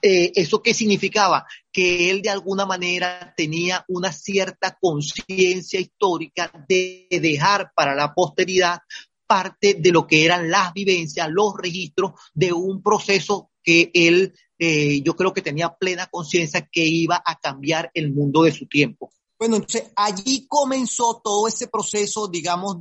[0.02, 1.46] eh, ¿Eso qué significaba?
[1.72, 8.80] Que él de alguna manera tenía una cierta conciencia histórica de dejar para la posteridad
[9.28, 15.02] parte de lo que eran las vivencias, los registros de un proceso que él, eh,
[15.04, 19.12] yo creo que tenía plena conciencia que iba a cambiar el mundo de su tiempo.
[19.38, 22.78] Bueno, entonces allí comenzó todo ese proceso, digamos,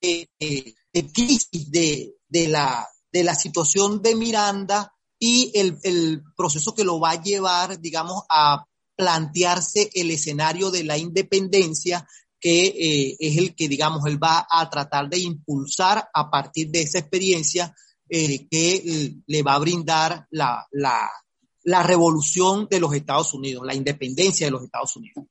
[0.00, 0.28] de,
[1.12, 2.14] crisis de,
[2.48, 4.92] la, de la situación de Miranda
[5.24, 10.82] y el, el proceso que lo va a llevar, digamos, a plantearse el escenario de
[10.82, 12.08] la independencia
[12.40, 16.82] que eh, es el que, digamos, él va a tratar de impulsar a partir de
[16.82, 17.72] esa experiencia
[18.08, 21.08] eh, que eh, le va a brindar la, la,
[21.62, 25.26] la, revolución de los Estados Unidos, la independencia de los Estados Unidos.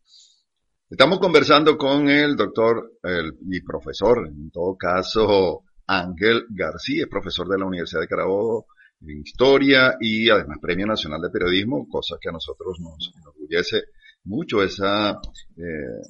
[0.90, 7.60] Estamos conversando con el doctor el, y profesor, en todo caso, Ángel García, profesor de
[7.60, 8.68] la Universidad de Carabobo,
[9.08, 13.84] historia y además Premio Nacional de Periodismo, cosa que a nosotros nos enorgullece
[14.26, 15.20] mucho esa,
[15.58, 16.02] eh,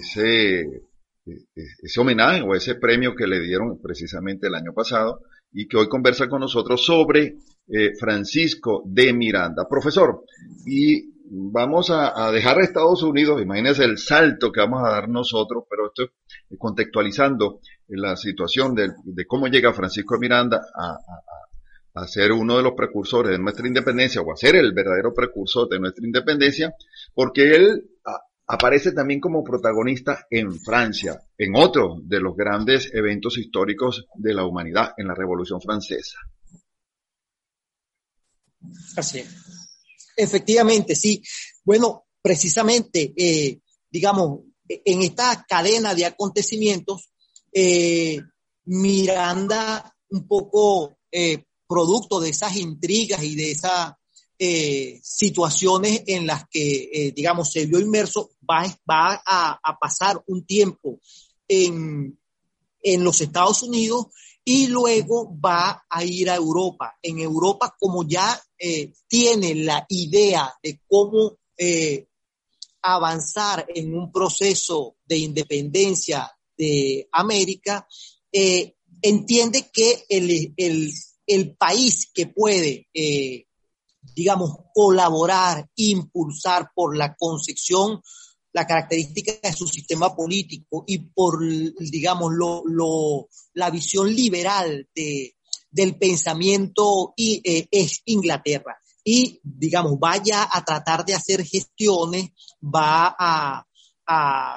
[0.00, 0.82] ese,
[1.82, 5.20] ese homenaje o ese premio que le dieron precisamente el año pasado
[5.52, 7.36] y que hoy conversa con nosotros sobre
[7.68, 9.66] eh, Francisco de Miranda.
[9.68, 10.24] Profesor,
[10.66, 15.64] y vamos a, dejar a Estados Unidos, imagínense el salto que vamos a dar nosotros,
[15.68, 16.12] pero esto
[16.58, 20.98] contextualizando la situación de, cómo llega Francisco Miranda a,
[21.94, 25.68] a, ser uno de los precursores de nuestra independencia o a ser el verdadero precursor
[25.68, 26.72] de nuestra independencia,
[27.12, 27.90] porque él
[28.46, 34.44] aparece también como protagonista en Francia, en otro de los grandes eventos históricos de la
[34.44, 36.18] humanidad, en la Revolución Francesa.
[38.96, 39.22] Así
[40.18, 41.22] Efectivamente, sí.
[41.64, 47.12] Bueno, precisamente, eh, digamos, en esta cadena de acontecimientos,
[47.52, 48.20] eh,
[48.64, 53.92] Miranda, un poco eh, producto de esas intrigas y de esas
[55.02, 61.00] situaciones en las que, digamos, se vio inmerso, va, va a, pasar un tiempo
[61.48, 62.16] en,
[62.80, 64.06] en los Estados Unidos
[64.44, 66.96] y luego va a ir a Europa.
[67.02, 72.08] En Europa, como ya eh, tiene la idea de cómo eh,
[72.82, 77.86] avanzar en un proceso de independencia de América,
[78.32, 80.92] eh, entiende que el, el,
[81.26, 82.88] el, país que puede,
[84.14, 88.00] digamos, colaborar, impulsar por la concepción
[88.52, 91.38] la característica de su sistema político y por,
[91.78, 95.37] digamos, lo, lo, la visión liberal de,
[95.78, 98.76] del pensamiento y, eh, es Inglaterra.
[99.04, 102.30] Y, digamos, vaya a tratar de hacer gestiones,
[102.62, 103.64] va a,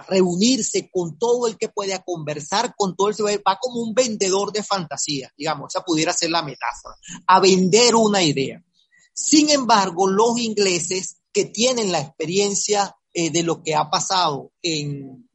[0.07, 3.93] reunirse con todo el que puede, a conversar con todo el que va como un
[3.93, 6.95] vendedor de fantasía, digamos, esa pudiera ser la metáfora,
[7.28, 8.63] a vender una idea.
[9.13, 15.30] Sin embargo, los ingleses que tienen la experiencia eh, de lo que ha pasado en,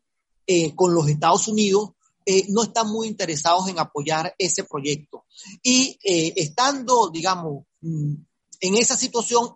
[0.46, 1.90] eh, con los Estados Unidos,
[2.26, 5.24] eh, no están muy interesados en apoyar ese proyecto.
[5.62, 8.14] Y estando, digamos, mm,
[8.60, 9.50] en esa situación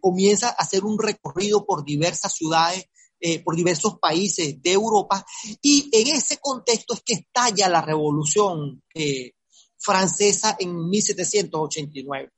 [0.00, 2.86] comienza a hacer un recorrido por diversas ciudades
[3.18, 5.24] eh, por diversos países de Europa
[5.62, 9.32] y en ese contexto es que estalla la revolución eh,
[9.78, 12.30] francesa en 1789.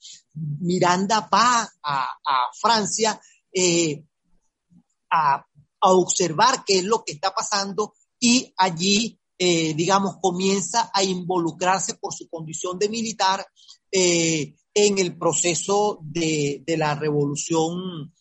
[0.61, 3.21] Miranda va a, Francia
[3.53, 4.05] eh,
[5.11, 5.45] a,
[5.81, 12.29] observar qué es lo que está pasando y allí, digamos, comienza a involucrarse por su
[12.29, 13.47] condición de militar
[13.91, 18.13] en el proceso de, la revolución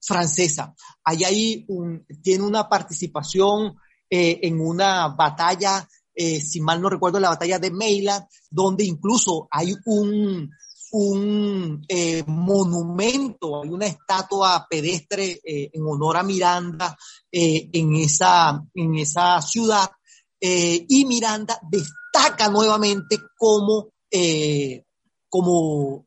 [0.00, 0.74] francesa.
[1.02, 3.76] Ahí hay un, tiene una participación
[4.08, 9.48] eh, en una batalla, eh, si mal no recuerdo, la batalla de Meylan, donde incluso
[9.50, 10.50] hay un,
[10.96, 16.96] un eh, monumento, hay una estatua pedestre en honor a Miranda
[17.30, 19.90] en, esa, en esa ciudad.
[20.40, 23.92] y Miranda destaca nuevamente como,
[25.28, 26.04] como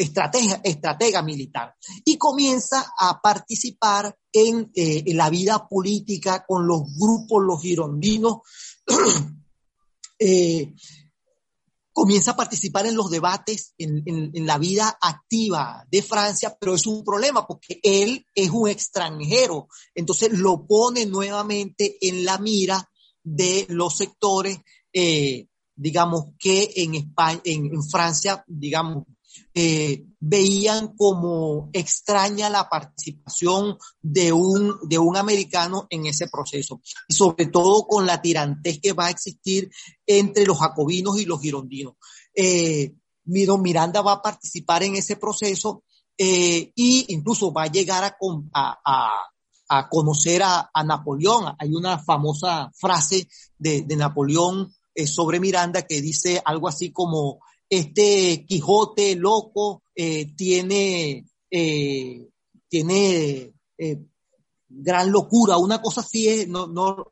[0.00, 1.74] estratega, estratega militar
[2.04, 8.38] y comienza a participar en, eh, la vida política con los grupos, los girondinos.
[11.92, 16.86] Comienza a participar en los debates, en, en, la vida activa de Francia, pero es
[16.86, 22.88] un problema porque él es un extranjero, entonces lo pone nuevamente en la mira
[23.22, 24.58] de los sectores,
[24.92, 29.04] eh, digamos, que en, España, en Francia, digamos,
[29.54, 37.14] eh, veían como extraña la participación de un, de un americano en ese proceso, y
[37.14, 39.70] sobre todo con la tirantez que va a existir
[40.06, 41.94] entre los jacobinos y los girondinos.
[42.34, 42.94] Eh,
[43.24, 45.84] Miranda va a participar en ese proceso
[46.22, 49.26] eh, incluso va a llegar a,
[49.68, 51.54] a, conocer a, Napoleón.
[51.58, 57.40] Hay una famosa frase de, de Napoleón eh, sobre Miranda que dice algo así como
[57.70, 62.28] este Quijote loco eh, tiene, eh,
[62.68, 63.98] tiene eh,
[64.68, 67.06] gran locura, una cosa así es, no, no,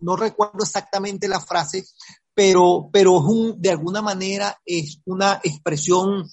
[0.00, 1.84] no, recuerdo exactamente la frase,
[2.32, 6.28] pero, pero es un, de alguna manera es una expresión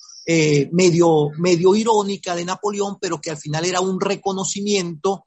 [0.71, 5.23] medio, medio irónica de Napoleón, pero que al final era un reconocimiento.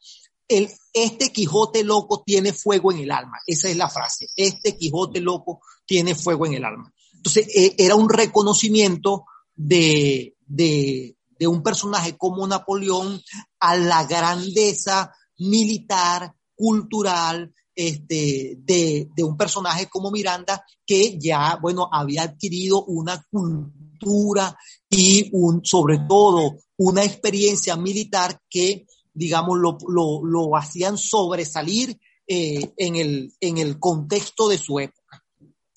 [0.46, 5.20] El, este Quijote loco tiene fuego en el alma, esa es la frase, este Quijote
[5.20, 6.92] loco tiene fuego en el alma.
[7.20, 13.20] Entonces, eh, era un reconocimiento de, de, de, un personaje como Napoleón
[13.58, 21.90] a la grandeza militar, cultural, este, de, de, un personaje como Miranda que ya, bueno,
[21.92, 24.56] había adquirido una cultura
[24.88, 32.72] y un, sobre todo una experiencia militar que, digamos, lo, lo, lo hacían sobresalir eh,
[32.78, 34.99] en, el, en el contexto de su época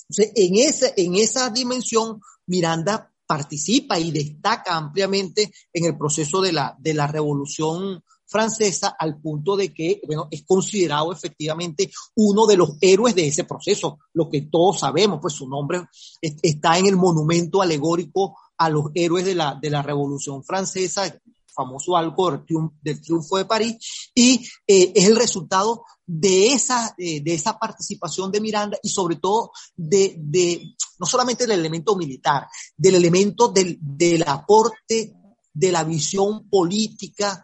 [0.09, 6.75] en, ese, en esa dimensión, Miranda participa y destaca ampliamente en el proceso de la,
[6.79, 12.77] de la revolución francesa al punto de que bueno, es considerado efectivamente uno de los
[12.81, 15.87] héroes de ese proceso, lo que todos sabemos, pues su nombre
[16.19, 21.15] está en el monumento alegórico a los héroes de la, de la Revolución Francesa,
[21.53, 22.43] famoso algo
[22.81, 28.31] del triunfo de París, y eh, es el resultado de esa, eh, de esa participación
[28.31, 33.77] de Miranda y sobre todo de, de no solamente del elemento militar, del elemento del,
[33.79, 35.13] del aporte
[35.53, 37.43] de la visión política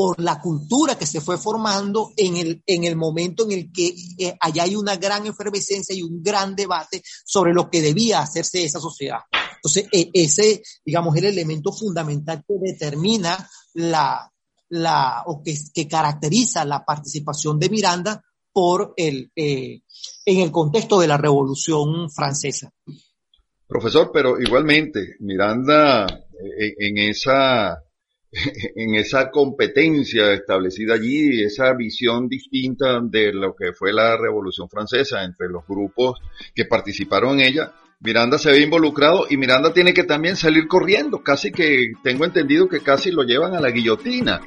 [0.00, 3.94] por la cultura que se fue formando en el, en el momento en el que
[4.18, 8.64] eh, allá hay una gran efervescencia y un gran debate sobre lo que debía hacerse
[8.64, 9.18] esa sociedad.
[9.56, 14.32] Entonces, e, ese, digamos, el elemento fundamental que determina la,
[14.70, 19.82] la o que, que caracteriza la participación de Miranda por el, eh,
[20.24, 22.72] en el contexto de la Revolución Francesa.
[23.66, 27.82] Profesor, pero igualmente, Miranda eh, en esa
[28.76, 35.24] en esa competencia establecida allí, esa visión distinta de lo que fue la Revolución Francesa
[35.24, 36.20] entre los grupos
[36.54, 41.22] que participaron en ella, Miranda se ve involucrado y Miranda tiene que también salir corriendo,
[41.22, 44.40] casi que tengo entendido que casi lo llevan a la guillotina.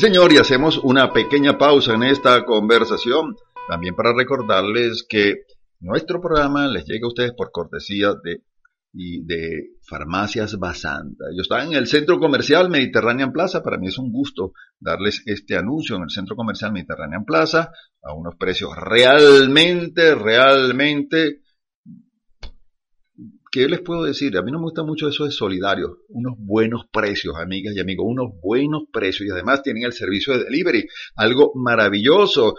[0.00, 3.36] Señor, y hacemos una pequeña pausa en esta conversación,
[3.68, 5.42] también para recordarles que
[5.78, 8.42] nuestro programa les llega a ustedes por cortesía de,
[8.94, 11.26] y de Farmacias Basanta.
[11.30, 13.62] Ellos están en el Centro Comercial Mediterranean Plaza.
[13.62, 17.70] Para mí es un gusto darles este anuncio en el Centro Comercial Mediterranean Plaza
[18.02, 21.39] a unos precios realmente, realmente
[23.50, 24.36] ¿qué les puedo decir?
[24.36, 25.98] A mí no me gusta mucho eso de solidario.
[26.08, 29.28] Unos buenos precios, amigas y amigos, unos buenos precios.
[29.28, 30.86] Y además tienen el servicio de delivery,
[31.16, 32.54] algo maravilloso.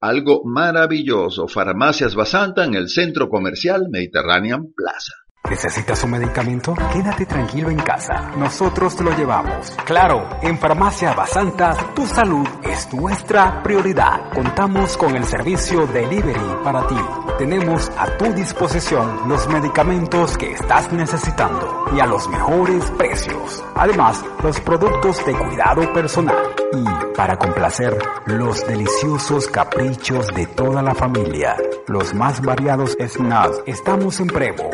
[0.00, 1.46] Algo maravilloso.
[1.46, 5.12] Farmacias Basanta en el Centro Comercial Mediterranean Plaza.
[5.50, 6.74] ¿Necesitas un medicamento?
[6.92, 8.30] Quédate tranquilo en casa.
[8.36, 9.76] Nosotros te lo llevamos.
[9.84, 14.30] Claro, en Farmacia Basantas, tu salud es nuestra prioridad.
[14.32, 16.96] Contamos con el servicio delivery para ti.
[17.38, 23.62] Tenemos a tu disposición los medicamentos que estás necesitando y a los mejores precios.
[23.74, 26.54] Además, los productos de cuidado personal.
[26.72, 31.56] Y para complacer los deliciosos caprichos de toda la familia,
[31.88, 34.70] los más variados snacks, estamos en Prevo,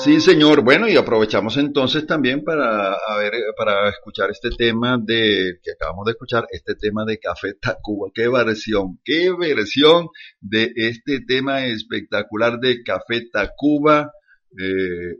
[0.02, 0.62] Sí, señor.
[0.62, 6.06] Bueno, y aprovechamos entonces también para a ver, para escuchar este tema de que acabamos
[6.06, 8.10] de escuchar, este tema de Café Tacuba.
[8.14, 10.08] Qué versión, qué versión
[10.40, 14.10] de este tema espectacular de Café Tacuba.
[14.58, 15.16] Eh,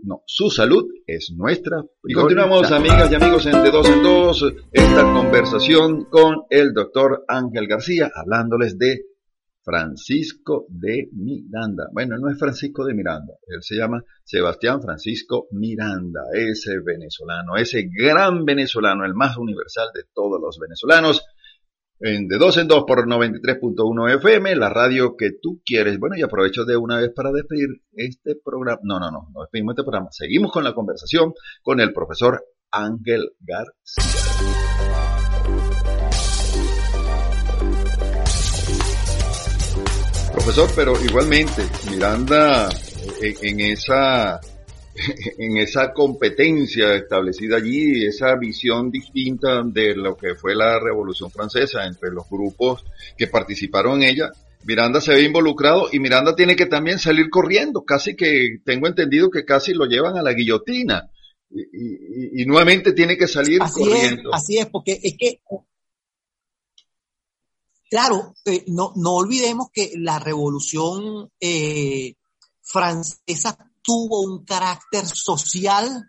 [0.05, 4.45] no, su salud es nuestra Y continuamos, amigas y amigos, en De Dos en Dos,
[4.73, 9.12] esta conversación con el doctor Ángel García, hablándoles de
[9.63, 11.89] Francisco de Miranda.
[11.93, 17.89] Bueno, no es Francisco de Miranda, él se llama Sebastián Francisco Miranda, ese venezolano, ese
[17.89, 21.23] gran venezolano, el más universal de todos los venezolanos.
[22.05, 26.01] En de dos en dos por 93.1 FM, la radio que tú quieres.
[26.01, 28.81] Bueno, y aprovecho de una vez para despedir este programa.
[28.83, 30.09] No, no, no, no despedimos este programa.
[30.11, 31.33] Seguimos con la conversación
[31.63, 34.72] con el profesor Ángel García.
[40.45, 42.69] Profesor, pero igualmente, Miranda
[43.23, 44.41] eh, en, esa
[45.39, 51.87] en esa competencia establecida allí, esa visión distinta de lo que fue la Revolución Francesa
[51.87, 52.85] entre los grupos
[53.17, 54.33] que participaron en ella,
[54.65, 59.31] Miranda se ve involucrado y Miranda tiene que también salir corriendo, casi que tengo entendido
[59.31, 61.09] que casi lo llevan a la guillotina
[61.51, 64.35] y, nuevamente tiene que salir corriendo.
[64.35, 65.41] así es, porque es que
[67.93, 72.15] Claro, eh, no, no, olvidemos que la revolución eh,
[72.63, 76.03] francesa tuvo un carácter social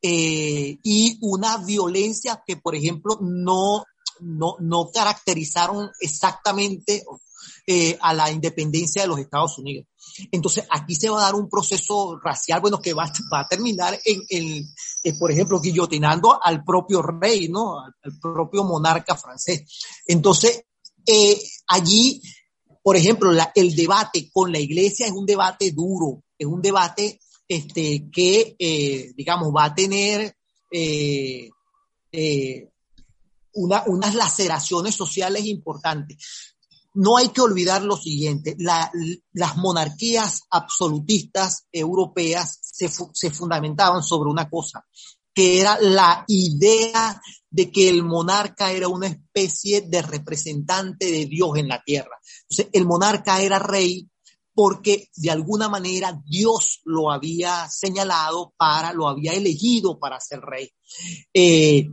[0.00, 3.84] eh, y una violencia que, por ejemplo, no,
[4.20, 7.04] no, no caracterizaron exactamente
[8.00, 9.86] a la independencia de los Estados Unidos.
[10.32, 14.00] Entonces, aquí se va a dar un proceso racial, bueno, que va, va a terminar
[14.02, 17.80] en, en, por ejemplo, guillotinando al propio rey, ¿no?
[17.80, 19.64] Al, al propio monarca francés.
[20.06, 20.64] Entonces,
[21.10, 22.20] eh, allí,
[22.82, 28.10] por ejemplo, el debate con la iglesia es un debate duro, es un debate este,
[28.12, 30.36] que, eh, digamos, va a tener
[30.70, 31.48] eh,
[33.54, 36.54] unas laceraciones sociales importantes.
[36.92, 44.50] No hay que olvidar lo siguiente, las monarquías absolutistas europeas se, se fundamentaban sobre una
[44.50, 44.84] cosa,
[45.32, 47.18] que era la idea
[47.50, 52.18] de que el monarca era una especie de representante de Dios en la tierra.
[52.42, 54.08] Entonces, el monarca era rey
[54.58, 60.68] porque de alguna manera Dios lo había señalado para, lo había elegido para ser rey.
[61.32, 61.88] Eh,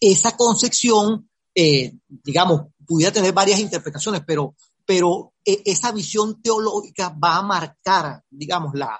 [0.00, 4.54] esa concepción, eh, digamos, pudiera tener varias interpretaciones, pero,
[4.86, 8.96] pero eh, esa visión teológica va a marcar, digamos, la,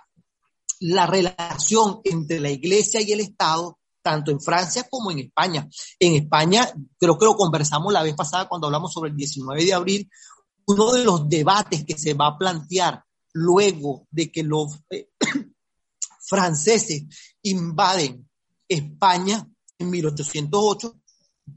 [0.80, 5.68] la relación entre la iglesia y el Estado, tanto en Francia como en España.
[5.98, 9.74] En España, creo que lo conversamos la vez pasada cuando hablamos sobre el 19 de
[9.74, 10.10] abril,
[10.66, 15.10] uno de los debates que se va a plantear luego de que los eh,
[16.20, 17.04] franceses
[17.42, 18.28] invaden
[18.68, 19.46] España
[19.78, 20.94] en 1808,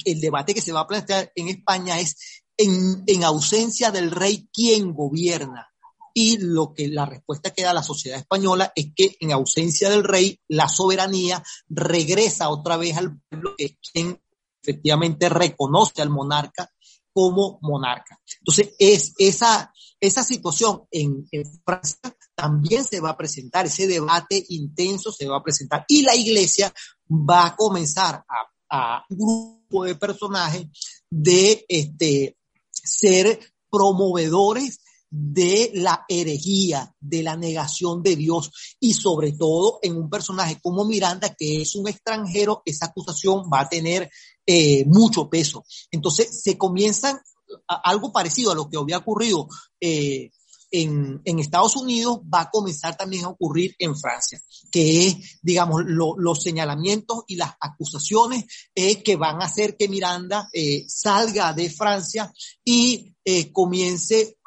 [0.06, 4.48] el debate que se va a plantear en España es en, en ausencia del rey,
[4.54, 5.71] ¿quién gobierna?
[6.14, 10.04] Y lo que la respuesta que da la sociedad española es que en ausencia del
[10.04, 14.22] rey, la soberanía regresa otra vez al pueblo, que es quien
[14.62, 16.70] efectivamente reconoce al monarca
[17.14, 18.20] como monarca.
[18.40, 21.26] Entonces, es esa, esa situación en,
[21.66, 21.98] Francia
[22.36, 26.74] también se va a presentar, ese debate intenso se va a presentar y la iglesia
[27.10, 28.24] va a comenzar
[28.70, 30.68] a, un grupo de personajes
[31.10, 32.38] de este,
[32.72, 33.40] ser
[33.70, 34.81] promovedores
[35.14, 38.50] de la herejía, de la negación de Dios
[38.80, 43.62] y sobre todo en un personaje como Miranda, que es un extranjero, esa acusación va
[43.62, 44.10] a tener
[44.46, 45.66] eh, mucho peso.
[45.92, 47.20] Entonces se comienzan
[47.68, 49.50] algo parecido a lo que había ocurrido
[49.82, 50.32] eh,
[50.74, 54.42] en, Estados Unidos va a comenzar también a ocurrir en Francia,
[54.72, 60.50] que es, digamos, los señalamientos y las acusaciones eh, que van a hacer que Miranda
[60.88, 62.32] salga de Francia
[62.64, 64.38] y eh, comience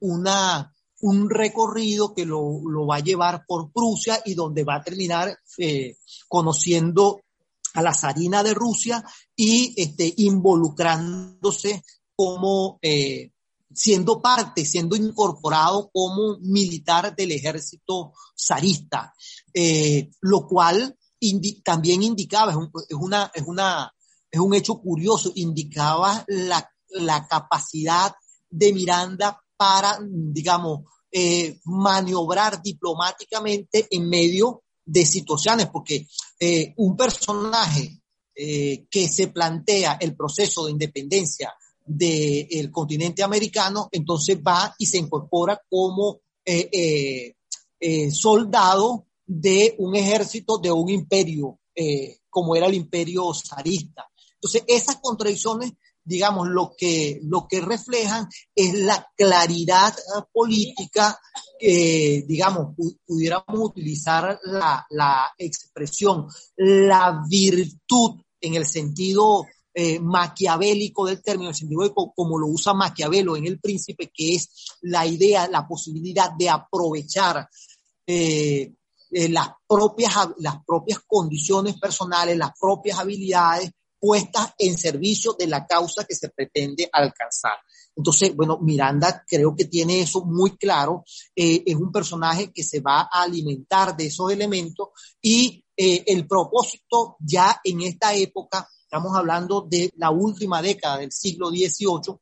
[0.00, 4.82] una, un recorrido que lo, lo, va a llevar por Prusia y donde va a
[4.82, 5.36] terminar
[6.28, 7.20] conociendo
[7.74, 9.04] a la zarina de Rusia
[9.36, 11.84] y este, involucrándose
[12.16, 12.78] como
[13.72, 19.14] siendo parte, siendo incorporado como militar del ejército zarista,
[19.54, 20.96] eh, lo cual
[21.62, 22.56] también indicaba, es,
[22.96, 23.92] una, es, una,
[24.30, 28.14] es un hecho curioso, indicaba la, la capacidad
[28.48, 30.80] de Miranda para, digamos,
[31.10, 36.06] eh, maniobrar diplomáticamente en medio de situaciones, porque
[36.38, 37.96] eh, un personaje
[38.32, 41.52] que se plantea el proceso de independencia
[41.84, 47.34] del continente americano, entonces va y se incorpora como eh, eh,
[47.80, 54.08] eh, soldado de un ejército de un imperio eh, como era el imperio zarista.
[54.34, 55.72] Entonces, esas contradicciones,
[56.04, 61.18] digamos, lo que, lo que reflejan es la claridad eh, política,
[61.58, 66.26] que, digamos, pu- pudiéramos utilizar la, la expresión,
[66.56, 73.36] la virtud en el sentido eh, maquiavélico del término, el sentido como lo usa Maquiavelo
[73.36, 74.48] en El Príncipe, que es
[74.82, 77.48] la idea, la posibilidad de aprovechar
[78.06, 78.72] eh,
[79.12, 83.70] eh, las, propias, las propias condiciones personales, las propias habilidades
[84.00, 87.58] puestas en servicio de la causa que se pretende alcanzar.
[87.94, 91.04] Entonces, bueno, Miranda creo que tiene eso muy claro.
[91.36, 94.88] Eh, es un personaje que se va a alimentar de esos elementos
[95.20, 101.12] y eh, el propósito ya en esta época, estamos hablando de la última década del
[101.12, 102.18] siglo XVIII,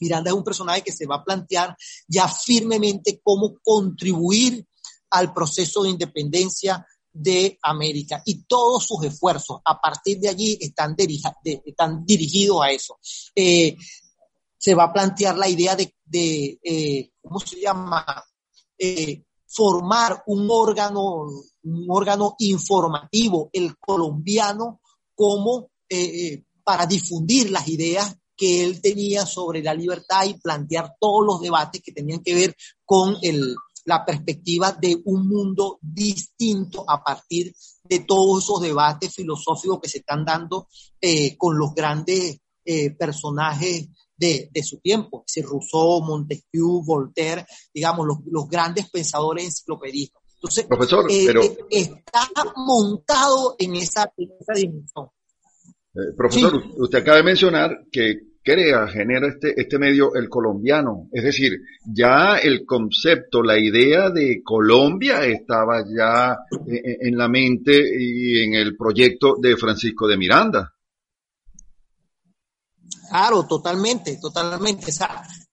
[0.00, 1.76] Miranda es un personaje que se va a plantear
[2.08, 4.66] ya firmemente cómo contribuir
[5.10, 10.94] al proceso de independencia de América y todos sus esfuerzos a partir de allí están,
[10.96, 12.98] de- están dirigidos a eso.
[13.34, 13.76] Eh,
[14.58, 18.04] se va a plantear la idea de, eh, ¿cómo se llama?
[18.78, 21.26] Eh, formar un órgano,
[21.62, 24.80] un órgano informativo, el colombiano,
[25.14, 25.70] como
[26.62, 31.82] para difundir las ideas que él tenía sobre la libertad y plantear todos los debates
[31.82, 33.54] que tenían que ver con el,
[33.90, 39.98] la perspectiva de un mundo distinto a partir de todos esos debates filosóficos que se
[39.98, 40.68] están dando
[41.00, 48.06] eh, con los grandes eh, personajes de, de, su tiempo, si Rousseau, Montesquieu, Voltaire, digamos,
[48.06, 50.22] los, los grandes pensadores enciclopedistas.
[50.36, 51.42] Entonces, Profesor, eh, pero...
[51.68, 55.06] está montado en esa, en esa dimensión.
[55.94, 56.74] Eh, profesor, sí.
[56.78, 61.08] usted acaba de mencionar que crea, genera este, este medio el colombiano.
[61.12, 66.36] Es decir, ya el concepto, la idea de Colombia estaba ya
[66.66, 70.74] en, en la mente y en el proyecto de Francisco de Miranda.
[73.10, 74.92] Claro, totalmente, totalmente.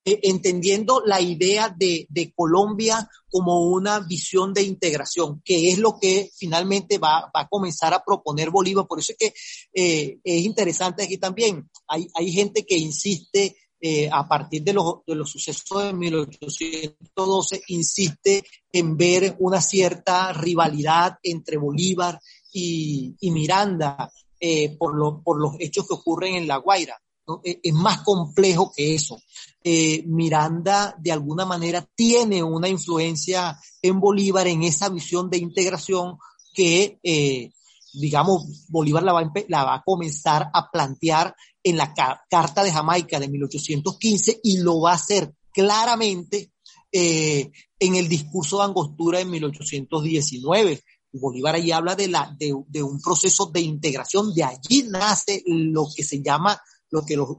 [0.07, 6.29] Eh, entendiendo la idea de, Colombia como una visión de integración, que es lo que
[6.35, 8.87] finalmente va, a comenzar a proponer Bolívar.
[8.87, 9.33] Por eso es que
[9.73, 11.69] eh, es interesante aquí también.
[11.87, 17.61] Hay, hay gente que insiste eh, a partir de los, de los sucesos de 1812,
[17.67, 22.19] insiste en ver una cierta rivalidad entre Bolívar
[22.51, 26.99] y, y Miranda eh, por, lo, por los hechos que ocurren en La Guaira.
[27.27, 27.41] ¿No?
[27.43, 29.21] Es más complejo que eso.
[29.63, 36.17] Eh, Miranda, de alguna manera, tiene una influencia en Bolívar en esa visión de integración
[36.53, 37.51] que, eh,
[37.93, 42.71] digamos, Bolívar la va, la va, a comenzar a plantear en la ca Carta de
[42.71, 46.51] Jamaica de 1815 y lo va a hacer claramente
[46.91, 50.81] eh, en el discurso de Angostura de 1819.
[51.11, 55.87] Bolívar ahí habla de, la, de, de un proceso de integración, de allí nace lo
[55.93, 57.37] que se llama lo que los,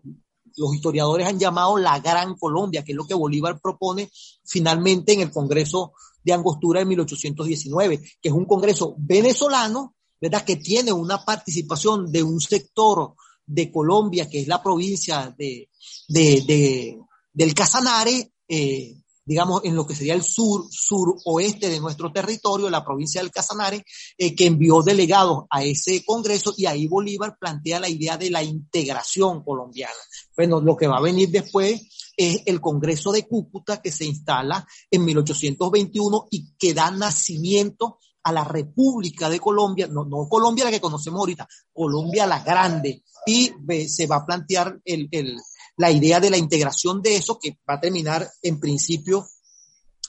[0.74, 4.11] historiadores han llamado la Gran Colombia, que es lo que Bolívar propone
[4.44, 5.92] finalmente en el Congreso
[6.24, 10.44] de Angostura de 1819, que es un Congreso venezolano, ¿verdad?
[10.44, 13.14] Que tiene una participación de un sector
[13.46, 15.68] de Colombia, que es la provincia de
[17.38, 18.96] del Casanare, eh,
[19.29, 23.85] digamos, en lo que sería el sur, suroeste de nuestro territorio, la provincia del Casanare,
[24.16, 28.43] eh, que envió delegados a ese congreso y ahí Bolívar plantea la idea de la
[28.43, 29.93] integración colombiana.
[30.35, 31.79] Bueno, lo que va a venir después
[32.16, 38.33] es el Congreso de Cúcuta que se instala en 1821 y que da nacimiento a
[38.33, 43.53] la República de Colombia, no, no Colombia la que conocemos ahorita, Colombia la grande, y
[43.87, 45.37] se va a plantear el, el,
[45.79, 49.26] la idea de la integración de eso, que va a terminar en principio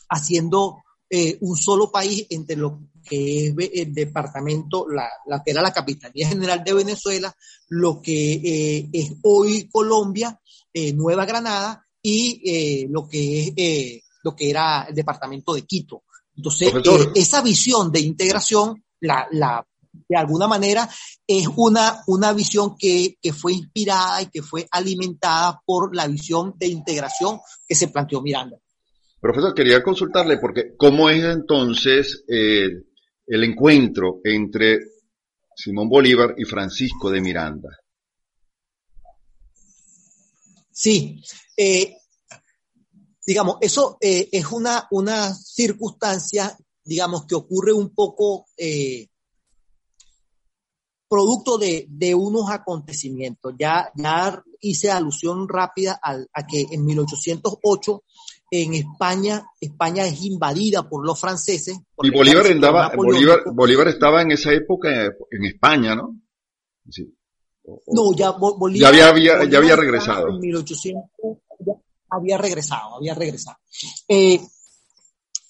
[0.10, 0.78] haciendo
[1.10, 5.72] eh, un solo país entre lo que es el departamento, la, la que era la
[5.72, 7.36] Capitanía General de Venezuela,
[7.70, 10.40] lo que eh, es hoy Colombia,
[10.74, 16.04] eh, Nueva Granada y lo que es lo que era el departamento de Quito.
[16.36, 16.74] Entonces,
[17.16, 20.88] esa visión de integración, la, la de alguna manera
[21.26, 26.54] es una, una visión que, que, fue inspirada y que fue alimentada por la visión
[26.58, 28.58] de integración que se planteó Miranda.
[29.20, 32.70] Profesor, quería consultarle porque ¿cómo es entonces eh,
[33.28, 34.80] el encuentro entre
[35.56, 37.70] Simón Bolívar y Francisco de Miranda?
[40.72, 41.22] Sí,
[41.58, 41.98] eh,
[43.28, 49.10] digamos, eso eh, es una, una circunstancia, digamos, que ocurre un poco eh,
[51.10, 53.54] producto de, de, unos acontecimientos.
[53.60, 58.04] Ya, ya hice alusión rápida a, a, que en 1808
[58.52, 61.80] en España, España es invadida por los franceses.
[61.96, 63.32] por Y Bolívar, andaba, napoleónico.
[63.32, 64.90] Bolívar, Bolívar estaba en esa época
[65.32, 66.16] en España, ¿no?
[66.90, 67.14] Sí.
[67.66, 68.94] O- No, ya Bo- Ya Bolívar.
[69.02, 70.30] había- ya había regresado.
[70.30, 71.04] En 1800
[71.60, 71.74] ya
[72.10, 73.58] había regresado, había regresado.
[74.08, 74.40] Eh,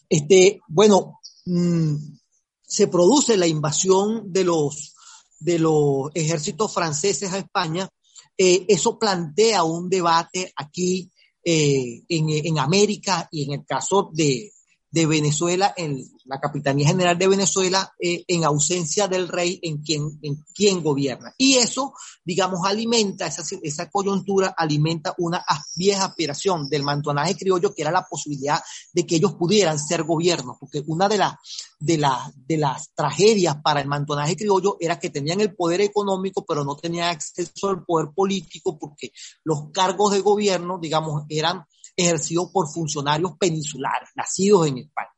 [0.09, 1.95] este, bueno, mm,
[2.61, 4.93] se produce la invasión de los,
[5.39, 7.89] de los ejércitos franceses a España.
[8.37, 11.11] Eh, eso plantea un debate aquí
[11.43, 14.51] eh, en, en América y en el caso de,
[14.91, 20.19] de Venezuela, en la Capitanía General de Venezuela, eh, en ausencia del rey, en quien,
[20.21, 21.33] en quien gobierna.
[21.37, 25.43] Y eso, digamos, alimenta, esa, esa coyuntura alimenta una
[25.75, 28.61] vieja aspiración del mantonaje criollo, que era la posibilidad
[28.93, 31.33] de que ellos pudieran ser gobierno, porque una de, las
[31.79, 36.45] de, la- de las tragedias para el mantonaje criollo era que tenían el poder económico,
[36.47, 39.11] pero no tenían acceso al poder político, porque
[39.43, 41.65] los cargos de gobierno, digamos, eran
[41.95, 45.09] ejercidos por funcionarios peninsulares, nacidos en España.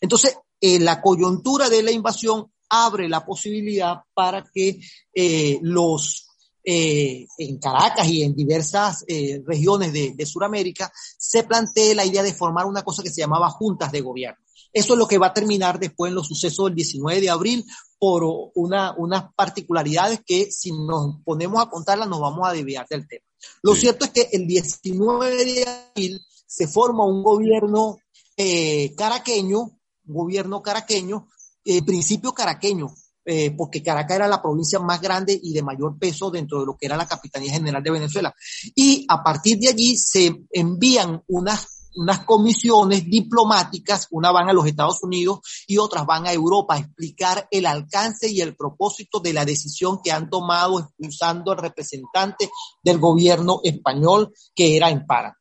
[0.00, 4.80] Entonces, eh, la coyuntura de la invasión abre la posibilidad para que
[5.14, 6.26] eh, los
[6.64, 12.22] eh, en Caracas y en diversas eh, regiones de, de Sudamérica se plantee la idea
[12.22, 14.38] de formar una cosa que se llamaba juntas de gobierno.
[14.70, 17.64] Eso es lo que va a terminar después en los sucesos del 19 de abril
[17.98, 18.22] por
[18.54, 23.24] una, unas particularidades que si nos ponemos a contarlas nos vamos a desviar del tema.
[23.62, 23.82] Lo Sí.
[23.82, 27.98] cierto es que el 19 de abril se forma un gobierno
[28.36, 29.77] eh, caraqueño,
[30.08, 31.28] gobierno caraqueño,
[31.64, 32.92] eh, principio caraqueño,
[33.30, 36.78] eh, porque Caracas era la provincia más grande y de mayor peso dentro de lo
[36.78, 38.34] que era la Capitanía General de Venezuela.
[38.74, 44.66] Y a partir de allí se envían unas, unas comisiones diplomáticas, una van a los
[44.66, 49.34] Estados Unidos y otras van a Europa a explicar el alcance y el propósito de
[49.34, 52.50] la decisión que han tomado expulsando al representante
[52.82, 55.36] del gobierno español que era en Para.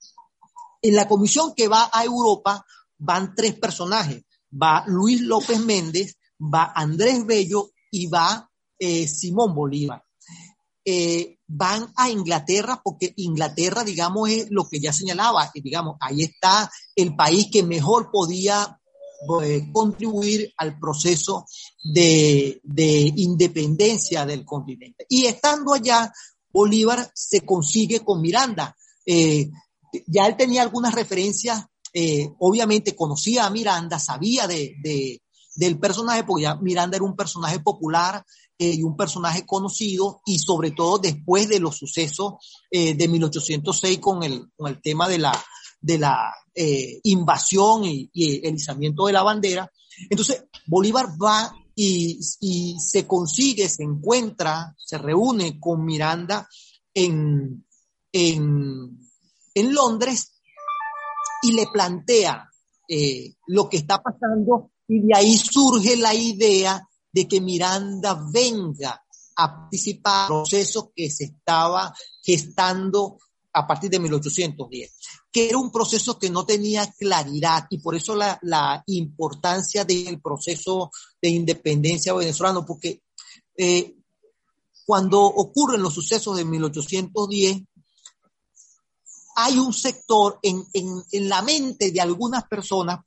[0.82, 2.66] En la comisión que va a Europa
[2.98, 4.24] van tres personajes.
[4.52, 10.04] Va Luis López Méndez, va Andrés Bello y va eh, Simón Bolívar.
[10.86, 16.24] Eh, van a Inglaterra porque Inglaterra, digamos, es lo que ya señalaba, que, digamos, ahí
[16.24, 18.80] está el país que mejor podía
[19.44, 21.46] eh, contribuir al proceso
[21.84, 25.06] de, de independencia del continente.
[25.10, 26.12] Y estando allá,
[26.54, 28.76] Bolívar se consigue con Miranda.
[29.06, 31.66] Ya él tenía algunas referencias,
[32.00, 35.24] eh, obviamente conocía a Miranda, sabía de, de,
[35.56, 38.24] del personaje, porque ya Miranda era un personaje popular
[38.60, 42.34] eh, y un personaje conocido, y sobre todo después de los sucesos
[42.70, 45.44] eh, de 1806 con el, con el tema de la,
[45.82, 46.32] de la
[47.04, 49.72] invasión y, y el izamiento de la bandera.
[50.08, 56.48] Entonces, Bolívar va y, y se consigue, se encuentra, se reúne con Miranda
[56.94, 57.66] en,
[58.12, 59.00] en,
[59.56, 60.37] en Londres
[61.48, 62.50] y le plantea
[62.88, 69.04] eh, lo que está pasando y de ahí surge la idea de que Miranda venga
[69.36, 71.94] a participar en proceso que se estaba
[72.24, 73.18] gestando
[73.54, 74.98] a partir de 1810,
[75.32, 80.22] que era un proceso que no tenía claridad y por eso la, la importancia del
[80.22, 80.92] proceso
[81.22, 83.02] de independencia venezolano, porque
[83.58, 83.96] eh,
[84.86, 87.64] cuando ocurren los sucesos de 1810,
[89.40, 93.02] hay un sector en, en, la mente de algunas personas,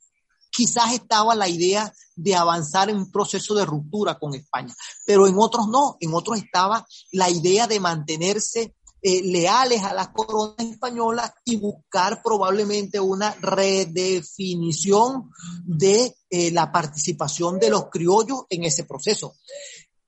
[0.49, 4.73] quizás estaba la idea de avanzar en un proceso de ruptura con España,
[5.05, 10.13] pero en otros no, en otros estaba la idea de mantenerse eh, leales a la
[10.13, 15.31] corona española y buscar probablemente una redefinición
[15.65, 19.35] de eh, la participación de los criollos en ese proceso.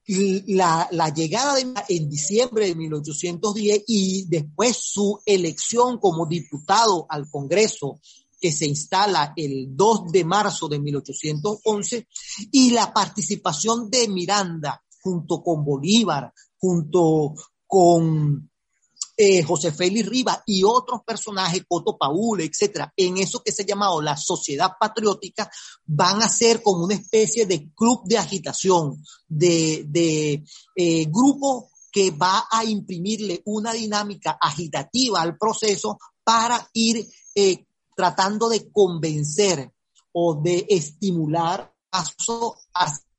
[0.06, 7.30] La, la, llegada de, en diciembre de 1810 y después su elección como diputado al
[7.30, 8.02] Congreso
[8.44, 12.08] que se instala el 2 de marzo de 1811
[12.52, 17.34] y la participación de Miranda junto con Bolívar, junto
[17.66, 18.50] con
[19.16, 23.66] eh, José Félix Rivas y otros personajes, Coto Paul, etcétera, en eso que se ha
[23.66, 25.50] llamado la sociedad patriótica,
[25.86, 30.44] van a ser como una especie de club de agitación, de, de
[30.76, 38.50] eh, grupo que va a imprimirle una dinámica agitativa al proceso para ir eh, tratando
[38.50, 39.72] de convencer
[40.12, 43.13] o de estimular paso hacia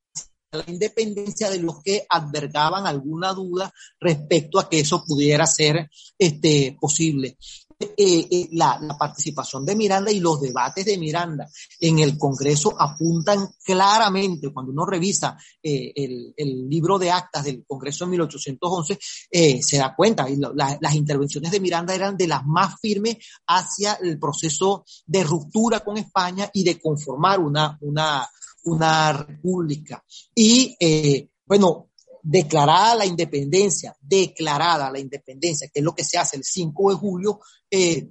[0.55, 6.77] la independencia de los que albergaban alguna duda respecto a que eso pudiera ser este,
[6.79, 7.37] posible.
[7.79, 11.47] eh, eh, la, participación de Miranda y los debates de Miranda
[11.79, 18.05] en el Congreso apuntan claramente, cuando uno revisa eh, el, libro de actas del Congreso
[18.05, 18.99] de 1811,
[19.29, 22.79] eh, se da cuenta, y lo, la, las intervenciones de Miranda eran de las más
[22.79, 28.27] firmes hacia el proceso de ruptura con España y de conformar una, una,
[28.65, 30.03] una república.
[30.33, 31.89] Y eh, bueno,
[32.21, 36.95] declarada la independencia, declarada la independencia, que es lo que se hace el 5 de
[36.95, 37.39] julio,
[37.69, 38.09] eh,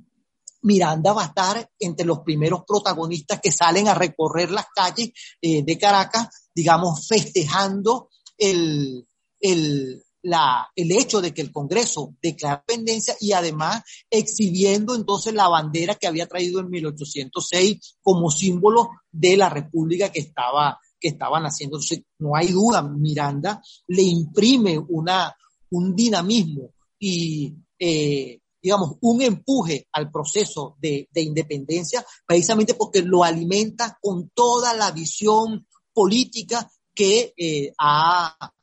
[0.62, 5.11] Miranda va a estar entre los primeros protagonistas que salen a recorrer las calles
[5.42, 9.07] eh, de Caracas, digamos, festejando el,
[9.40, 15.49] el, la, el hecho de que el Congreso declara independencia y además exhibiendo entonces la
[15.49, 21.45] bandera que había traído en 1806 como símbolo de la república que estaba, que estaban
[21.45, 21.79] haciendo.
[22.18, 25.37] No hay duda, Miranda le imprime una,
[25.70, 33.22] un dinamismo y, eh, digamos, un empuje al proceso de, de, independencia, precisamente porque lo
[33.25, 38.53] alimenta con toda la visión política que eh, ha,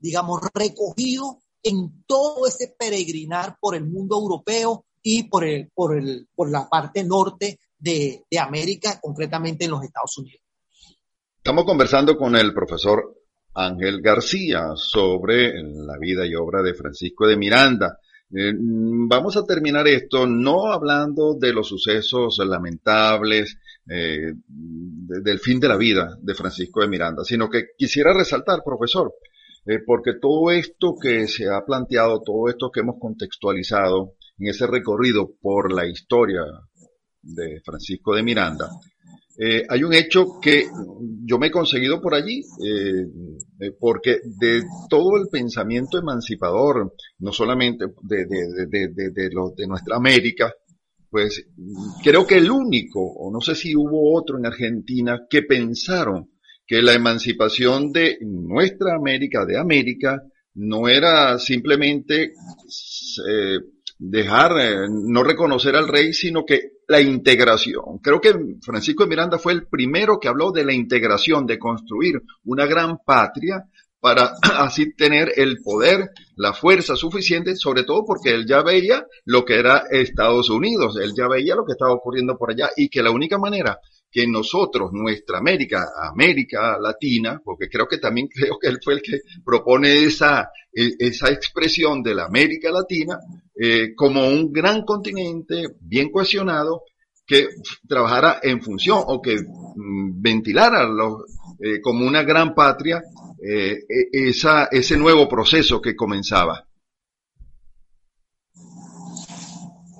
[0.00, 6.28] digamos, recogido en todo ese peregrinar por el mundo europeo y por, el, por, el,
[6.34, 10.42] por la parte norte de, de América, concretamente en los Estados Unidos.
[11.36, 13.16] Estamos conversando con el profesor
[13.54, 17.98] Ángel García sobre la vida y obra de Francisco de Miranda.
[18.32, 23.56] Eh, vamos a terminar esto no hablando de los sucesos lamentables
[23.88, 28.62] eh, de, del fin de la vida de Francisco de Miranda, sino que quisiera resaltar,
[28.64, 29.14] profesor,
[29.66, 34.66] eh, porque todo esto que se ha planteado, todo esto que hemos contextualizado en ese
[34.66, 36.42] recorrido por la historia
[37.22, 38.70] de Francisco de Miranda,
[39.38, 40.66] eh, hay un hecho que
[41.24, 47.86] yo me he conseguido por allí, eh, porque de todo el pensamiento emancipador, no solamente
[48.02, 50.52] de, de nuestra América,
[51.10, 51.44] pues
[52.02, 56.30] creo que el único, o no sé si hubo otro en Argentina, que pensaron
[56.70, 60.22] que la emancipación de nuestra América, de América,
[60.54, 62.32] no era simplemente
[63.28, 63.58] eh,
[63.98, 67.98] dejar, eh, no reconocer al rey, sino que la integración.
[68.00, 72.22] Creo que Francisco de Miranda fue el primero que habló de la integración, de construir
[72.44, 73.64] una gran patria
[73.98, 79.44] para así tener el poder, la fuerza suficiente, sobre todo porque él ya veía lo
[79.44, 83.02] que era Estados Unidos, él ya veía lo que estaba ocurriendo por allá y que
[83.02, 83.80] la única manera
[84.10, 89.02] que nosotros, nuestra América, América Latina, porque creo que también creo que él fue el
[89.02, 93.18] que propone esa, e, esa expresión de la América Latina,
[93.54, 96.82] eh, como un gran continente bien cohesionado
[97.26, 97.48] que
[97.86, 100.88] trabajara en función o que mm, ventilara
[101.60, 103.00] eh, como una gran patria
[103.40, 106.66] eh, e, esa, ese nuevo proceso que comenzaba.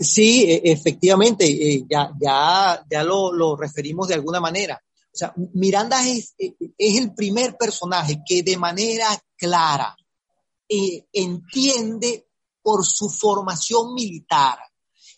[0.01, 4.83] Sí, e, efectivamente, eh, ya, ya, ya lo, lo, referimos de alguna manera.
[5.13, 9.95] O sea, Miranda es, e, es el primer personaje que de manera clara
[10.67, 12.29] eh, entiende
[12.63, 14.59] por su formación militar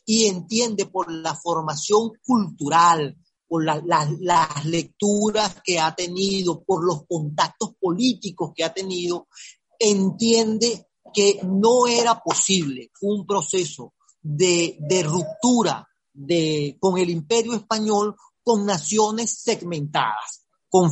[0.05, 3.17] y entiende por la formación cultural,
[3.47, 9.29] por la, la, las lecturas que ha tenido, por los contactos políticos que ha tenido,
[9.79, 18.67] entiende que no era posible un proceso de, ruptura de, con el imperio español con
[18.67, 20.91] naciones segmentadas, con,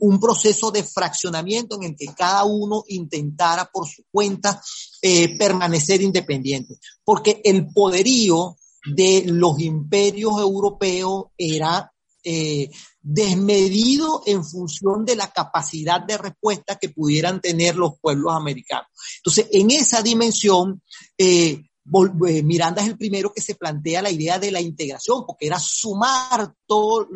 [0.00, 4.60] un proceso de fraccionamiento en el que cada uno intentara por su cuenta
[5.00, 6.78] eh, permanecer independiente.
[7.04, 11.92] Porque el poderío de los imperios europeos era
[12.24, 12.70] eh,
[13.00, 18.86] desmedido en función de la capacidad de respuesta que pudieran tener los pueblos americanos.
[19.16, 20.82] Entonces, en esa dimensión,
[21.18, 25.58] eh, Miranda es el primero que se plantea la idea de la integración, porque era
[25.58, 27.08] sumar todo,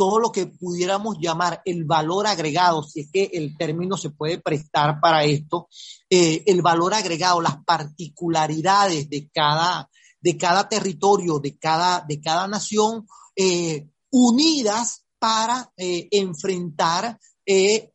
[0.00, 4.38] todo lo que pudiéramos llamar el valor agregado, si es que el término se puede
[4.38, 5.68] prestar para esto,
[6.08, 9.88] eh, el valor agregado, las particularidades de cada,
[10.20, 13.06] de cada territorio, de cada, de cada nación,
[13.36, 17.18] eh, unidas para eh, enfrentar
[17.52, 17.94] eh,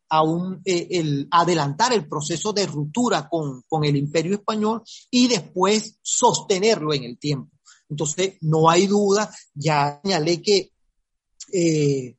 [0.66, 6.94] eh, el, adelantar el proceso de ruptura con, con el imperio español y después sostenerlo
[6.94, 7.52] en el tiempo.
[7.90, 10.74] Entonces, no hay duda, ya señalé que
[11.54, 12.18] eh,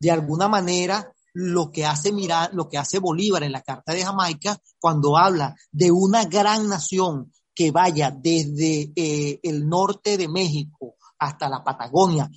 [0.00, 4.04] de alguna manera lo que hace mirar, lo que hace Bolívar en la Carta de
[4.04, 11.48] Jamaica, cuando habla de una gran nación que vaya desde el norte de México hasta
[11.48, 12.28] la Patagonia,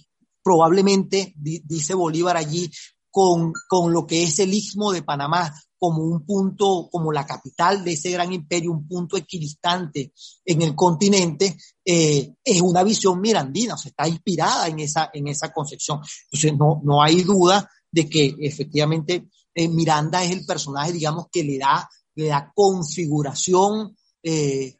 [0.43, 2.70] probablemente, di, dice Bolívar allí,
[3.14, 7.84] con, con lo que es el istmo de Panamá, como un punto, como la capital
[7.84, 11.55] de ese gran imperio, un punto equidistante en el continente,
[11.86, 15.99] eh, es una visión mirandina, o sea, está inspirada en esa, en esa concepción.
[16.32, 21.43] Entonces, no, no hay duda de que efectivamente eh, Miranda es el personaje, digamos, que
[21.43, 24.74] le da, le da configuración, eh,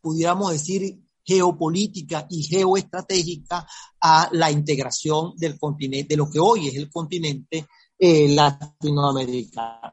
[0.00, 3.66] pudiéramos decir, geopolítica y geoestratégica
[4.00, 7.66] a la integración del continente, de lo que hoy es el continente
[8.00, 9.92] eh.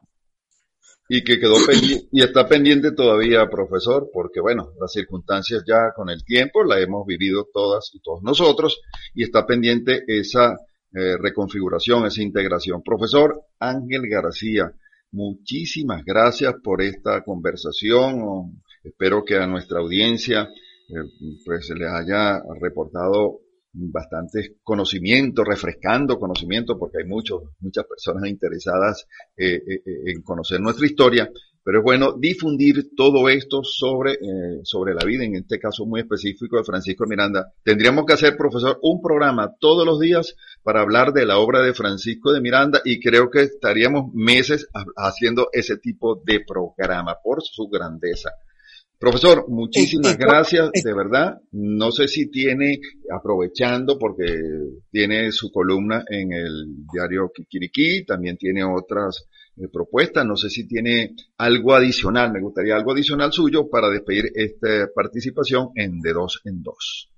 [1.10, 6.10] Y que quedó pendiente, y está pendiente todavía, profesor, porque bueno, las circunstancias ya con
[6.10, 8.80] el tiempo la hemos vivido todas y todos nosotros,
[9.14, 10.56] y está pendiente esa
[10.94, 12.82] eh, reconfiguración, esa integración.
[12.82, 14.72] Profesor Ángel García,
[15.12, 18.62] muchísimas gracias por esta conversación.
[18.82, 20.48] Espero que a nuestra audiencia
[20.88, 20.94] eh,
[21.44, 23.40] pues se les haya reportado
[23.78, 29.06] bastantes conocimientos, refrescando conocimiento, porque hay muchos, muchas personas interesadas
[29.36, 31.30] eh, eh, en conocer nuestra historia,
[31.62, 36.00] pero es bueno difundir todo esto sobre, eh, sobre la vida, en este caso muy
[36.00, 37.52] específico de Francisco Miranda.
[37.62, 41.74] Tendríamos que hacer, profesor, un programa todos los días para hablar de la obra de
[41.74, 44.66] Francisco de Miranda y creo que estaríamos meses
[44.96, 48.30] haciendo ese tipo de programa por su grandeza.
[48.98, 51.40] Profesor, muchísimas Eh, eh, gracias, eh, de verdad.
[51.52, 52.80] No sé si tiene,
[53.16, 54.26] aprovechando porque
[54.90, 59.24] tiene su columna en el diario Kikiriki, también tiene otras
[59.56, 64.32] eh, propuestas, no sé si tiene algo adicional, me gustaría algo adicional suyo para despedir
[64.34, 67.10] esta participación en De Dos en Dos.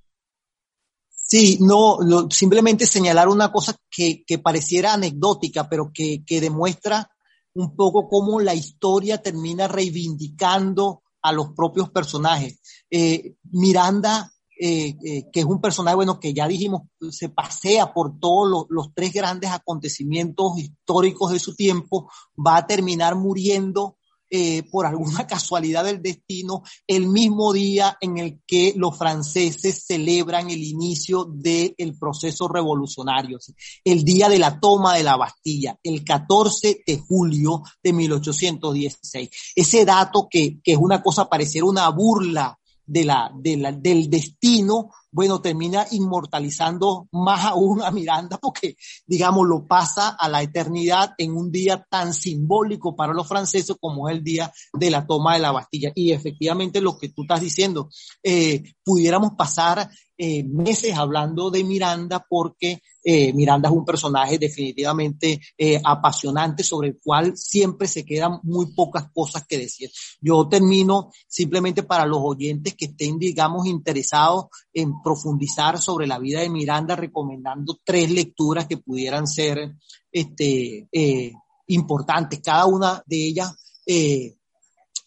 [1.09, 7.09] Sí, no, lo- simplemente señalar una cosa que, que pareciera anecdótica, pero que, que demuestra
[7.55, 12.61] un poco cómo la historia termina reivindicando a los propios personajes.
[12.91, 18.19] Eh, Miranda, eh, eh, que es un personaje, bueno, que ya dijimos, se pasea por
[18.19, 23.97] todos los, los tres grandes acontecimientos históricos de su tiempo, va a terminar muriendo
[24.31, 30.51] eh, por alguna casualidad del destino el mismo día en el que los franceses celebran
[30.51, 33.39] el inicio del proceso revolucionario,
[33.85, 39.31] el día de la toma de la Bastilla, el 14 de julio de 1816.
[39.57, 42.57] Ese dato que, que es una cosa, pareciera una burla
[42.87, 49.47] de la, de la, del destino, bueno, termina inmortalizando más aún a Miranda porque, digamos,
[49.47, 54.17] lo pasa a la eternidad en un día tan simbólico para los franceses como es
[54.17, 55.93] el día de la toma de la Bastilla.
[55.95, 57.91] Y efectivamente lo que tú estás diciendo,
[58.23, 59.91] eh, pudiéramos pasar
[60.23, 66.89] eh, meses hablando de Miranda porque eh, Miranda es un personaje definitivamente eh, apasionante sobre
[66.89, 69.91] el cual siempre se quedan muy pocas cosas que decir.
[70.21, 76.41] Yo termino simplemente para los oyentes que estén, digamos, interesados en profundizar sobre la vida
[76.41, 79.75] de Miranda, recomendando tres lecturas que pudieran ser
[80.13, 81.33] este, eh,
[81.69, 83.57] importantes, cada una de ellas,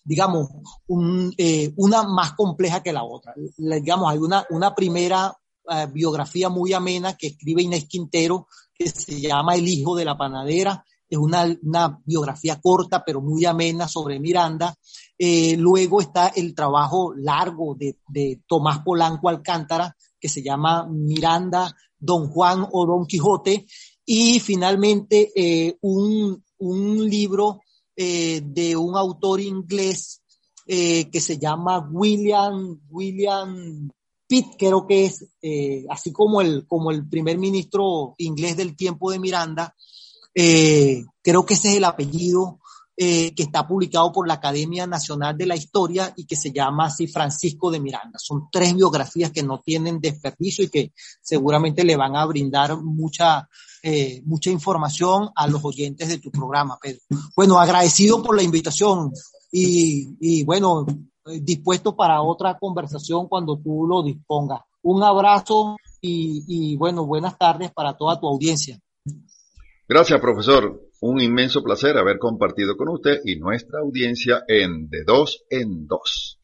[0.04, 0.50] digamos,
[0.88, 3.34] un, eh, una más compleja que la otra.
[3.58, 5.36] Digamos, hay una, una primera
[5.70, 10.18] eh, biografía muy amena que escribe Inés Quintero, que se llama El hijo de la
[10.18, 10.84] panadera.
[11.10, 14.76] Es una, una biografía corta, pero muy amena sobre Miranda.
[15.18, 21.76] Eh, luego está el trabajo largo de, de Tomás Polanco Alcántara, que se llama Miranda,
[22.00, 23.66] Don Juan o Don Quijote.
[24.06, 27.62] Y finalmente eh, un, un libro
[27.96, 30.24] eh, de un autor inglés
[30.66, 33.92] eh, que se llama William, William
[34.28, 39.12] Pitt, creo que es, eh, así como el, como el primer ministro inglés del tiempo
[39.12, 39.76] de Miranda,
[40.34, 42.60] creo que ese es el apellido
[42.96, 47.06] que está publicado por la Academia Nacional de la Historia y que se llama así
[47.06, 48.18] Francisco de Miranda.
[48.18, 53.48] Son tres biografías que no tienen desperdicio y que seguramente le van a brindar mucha,
[53.84, 57.02] eh, mucha información a los oyentes de tu programa, Pedro.
[57.36, 59.12] Bueno, agradecido por la invitación
[59.52, 60.86] y, bueno,
[61.26, 64.62] eh, dispuesto para otra conversación cuando tú lo dispongas.
[64.82, 68.80] Un abrazo y bueno, buenas tardes para toda tu audiencia.
[69.88, 70.82] Gracias, profesor.
[71.02, 76.40] Un inmenso placer haber compartido con usted y nuestra audiencia en De Dos en Dos.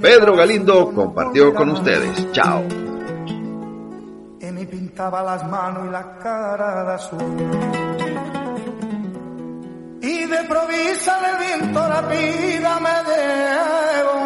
[0.00, 2.32] Pedro Galindo compartió con ustedes.
[2.32, 2.64] Chao.
[4.40, 8.07] Y me pintaba las manos y la cara de azul.
[10.00, 14.18] Y de provisa el viento la vida me llevó.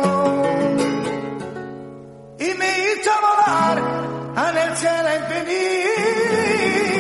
[2.39, 3.79] Y me hizo volar
[4.37, 6.92] en el cielo infinito.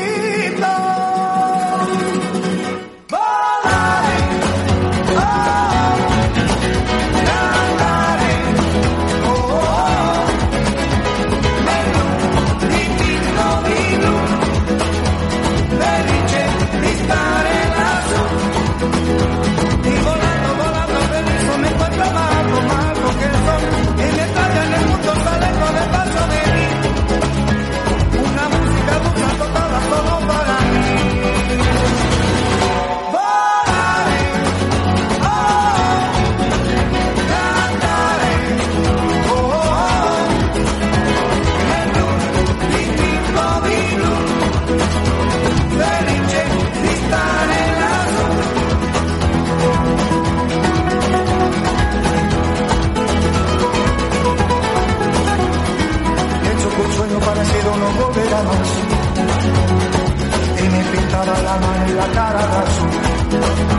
[61.12, 63.71] Pintará la mano y la cara de azul.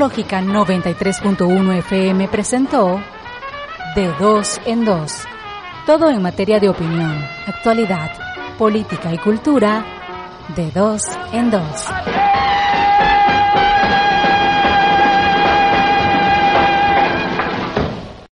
[0.00, 2.98] Tecnológica 93.1 FM presentó
[3.94, 5.24] De Dos en Dos.
[5.84, 8.10] Todo en materia de opinión, actualidad,
[8.56, 9.84] política y cultura.
[10.56, 11.02] De Dos
[11.34, 11.84] en Dos.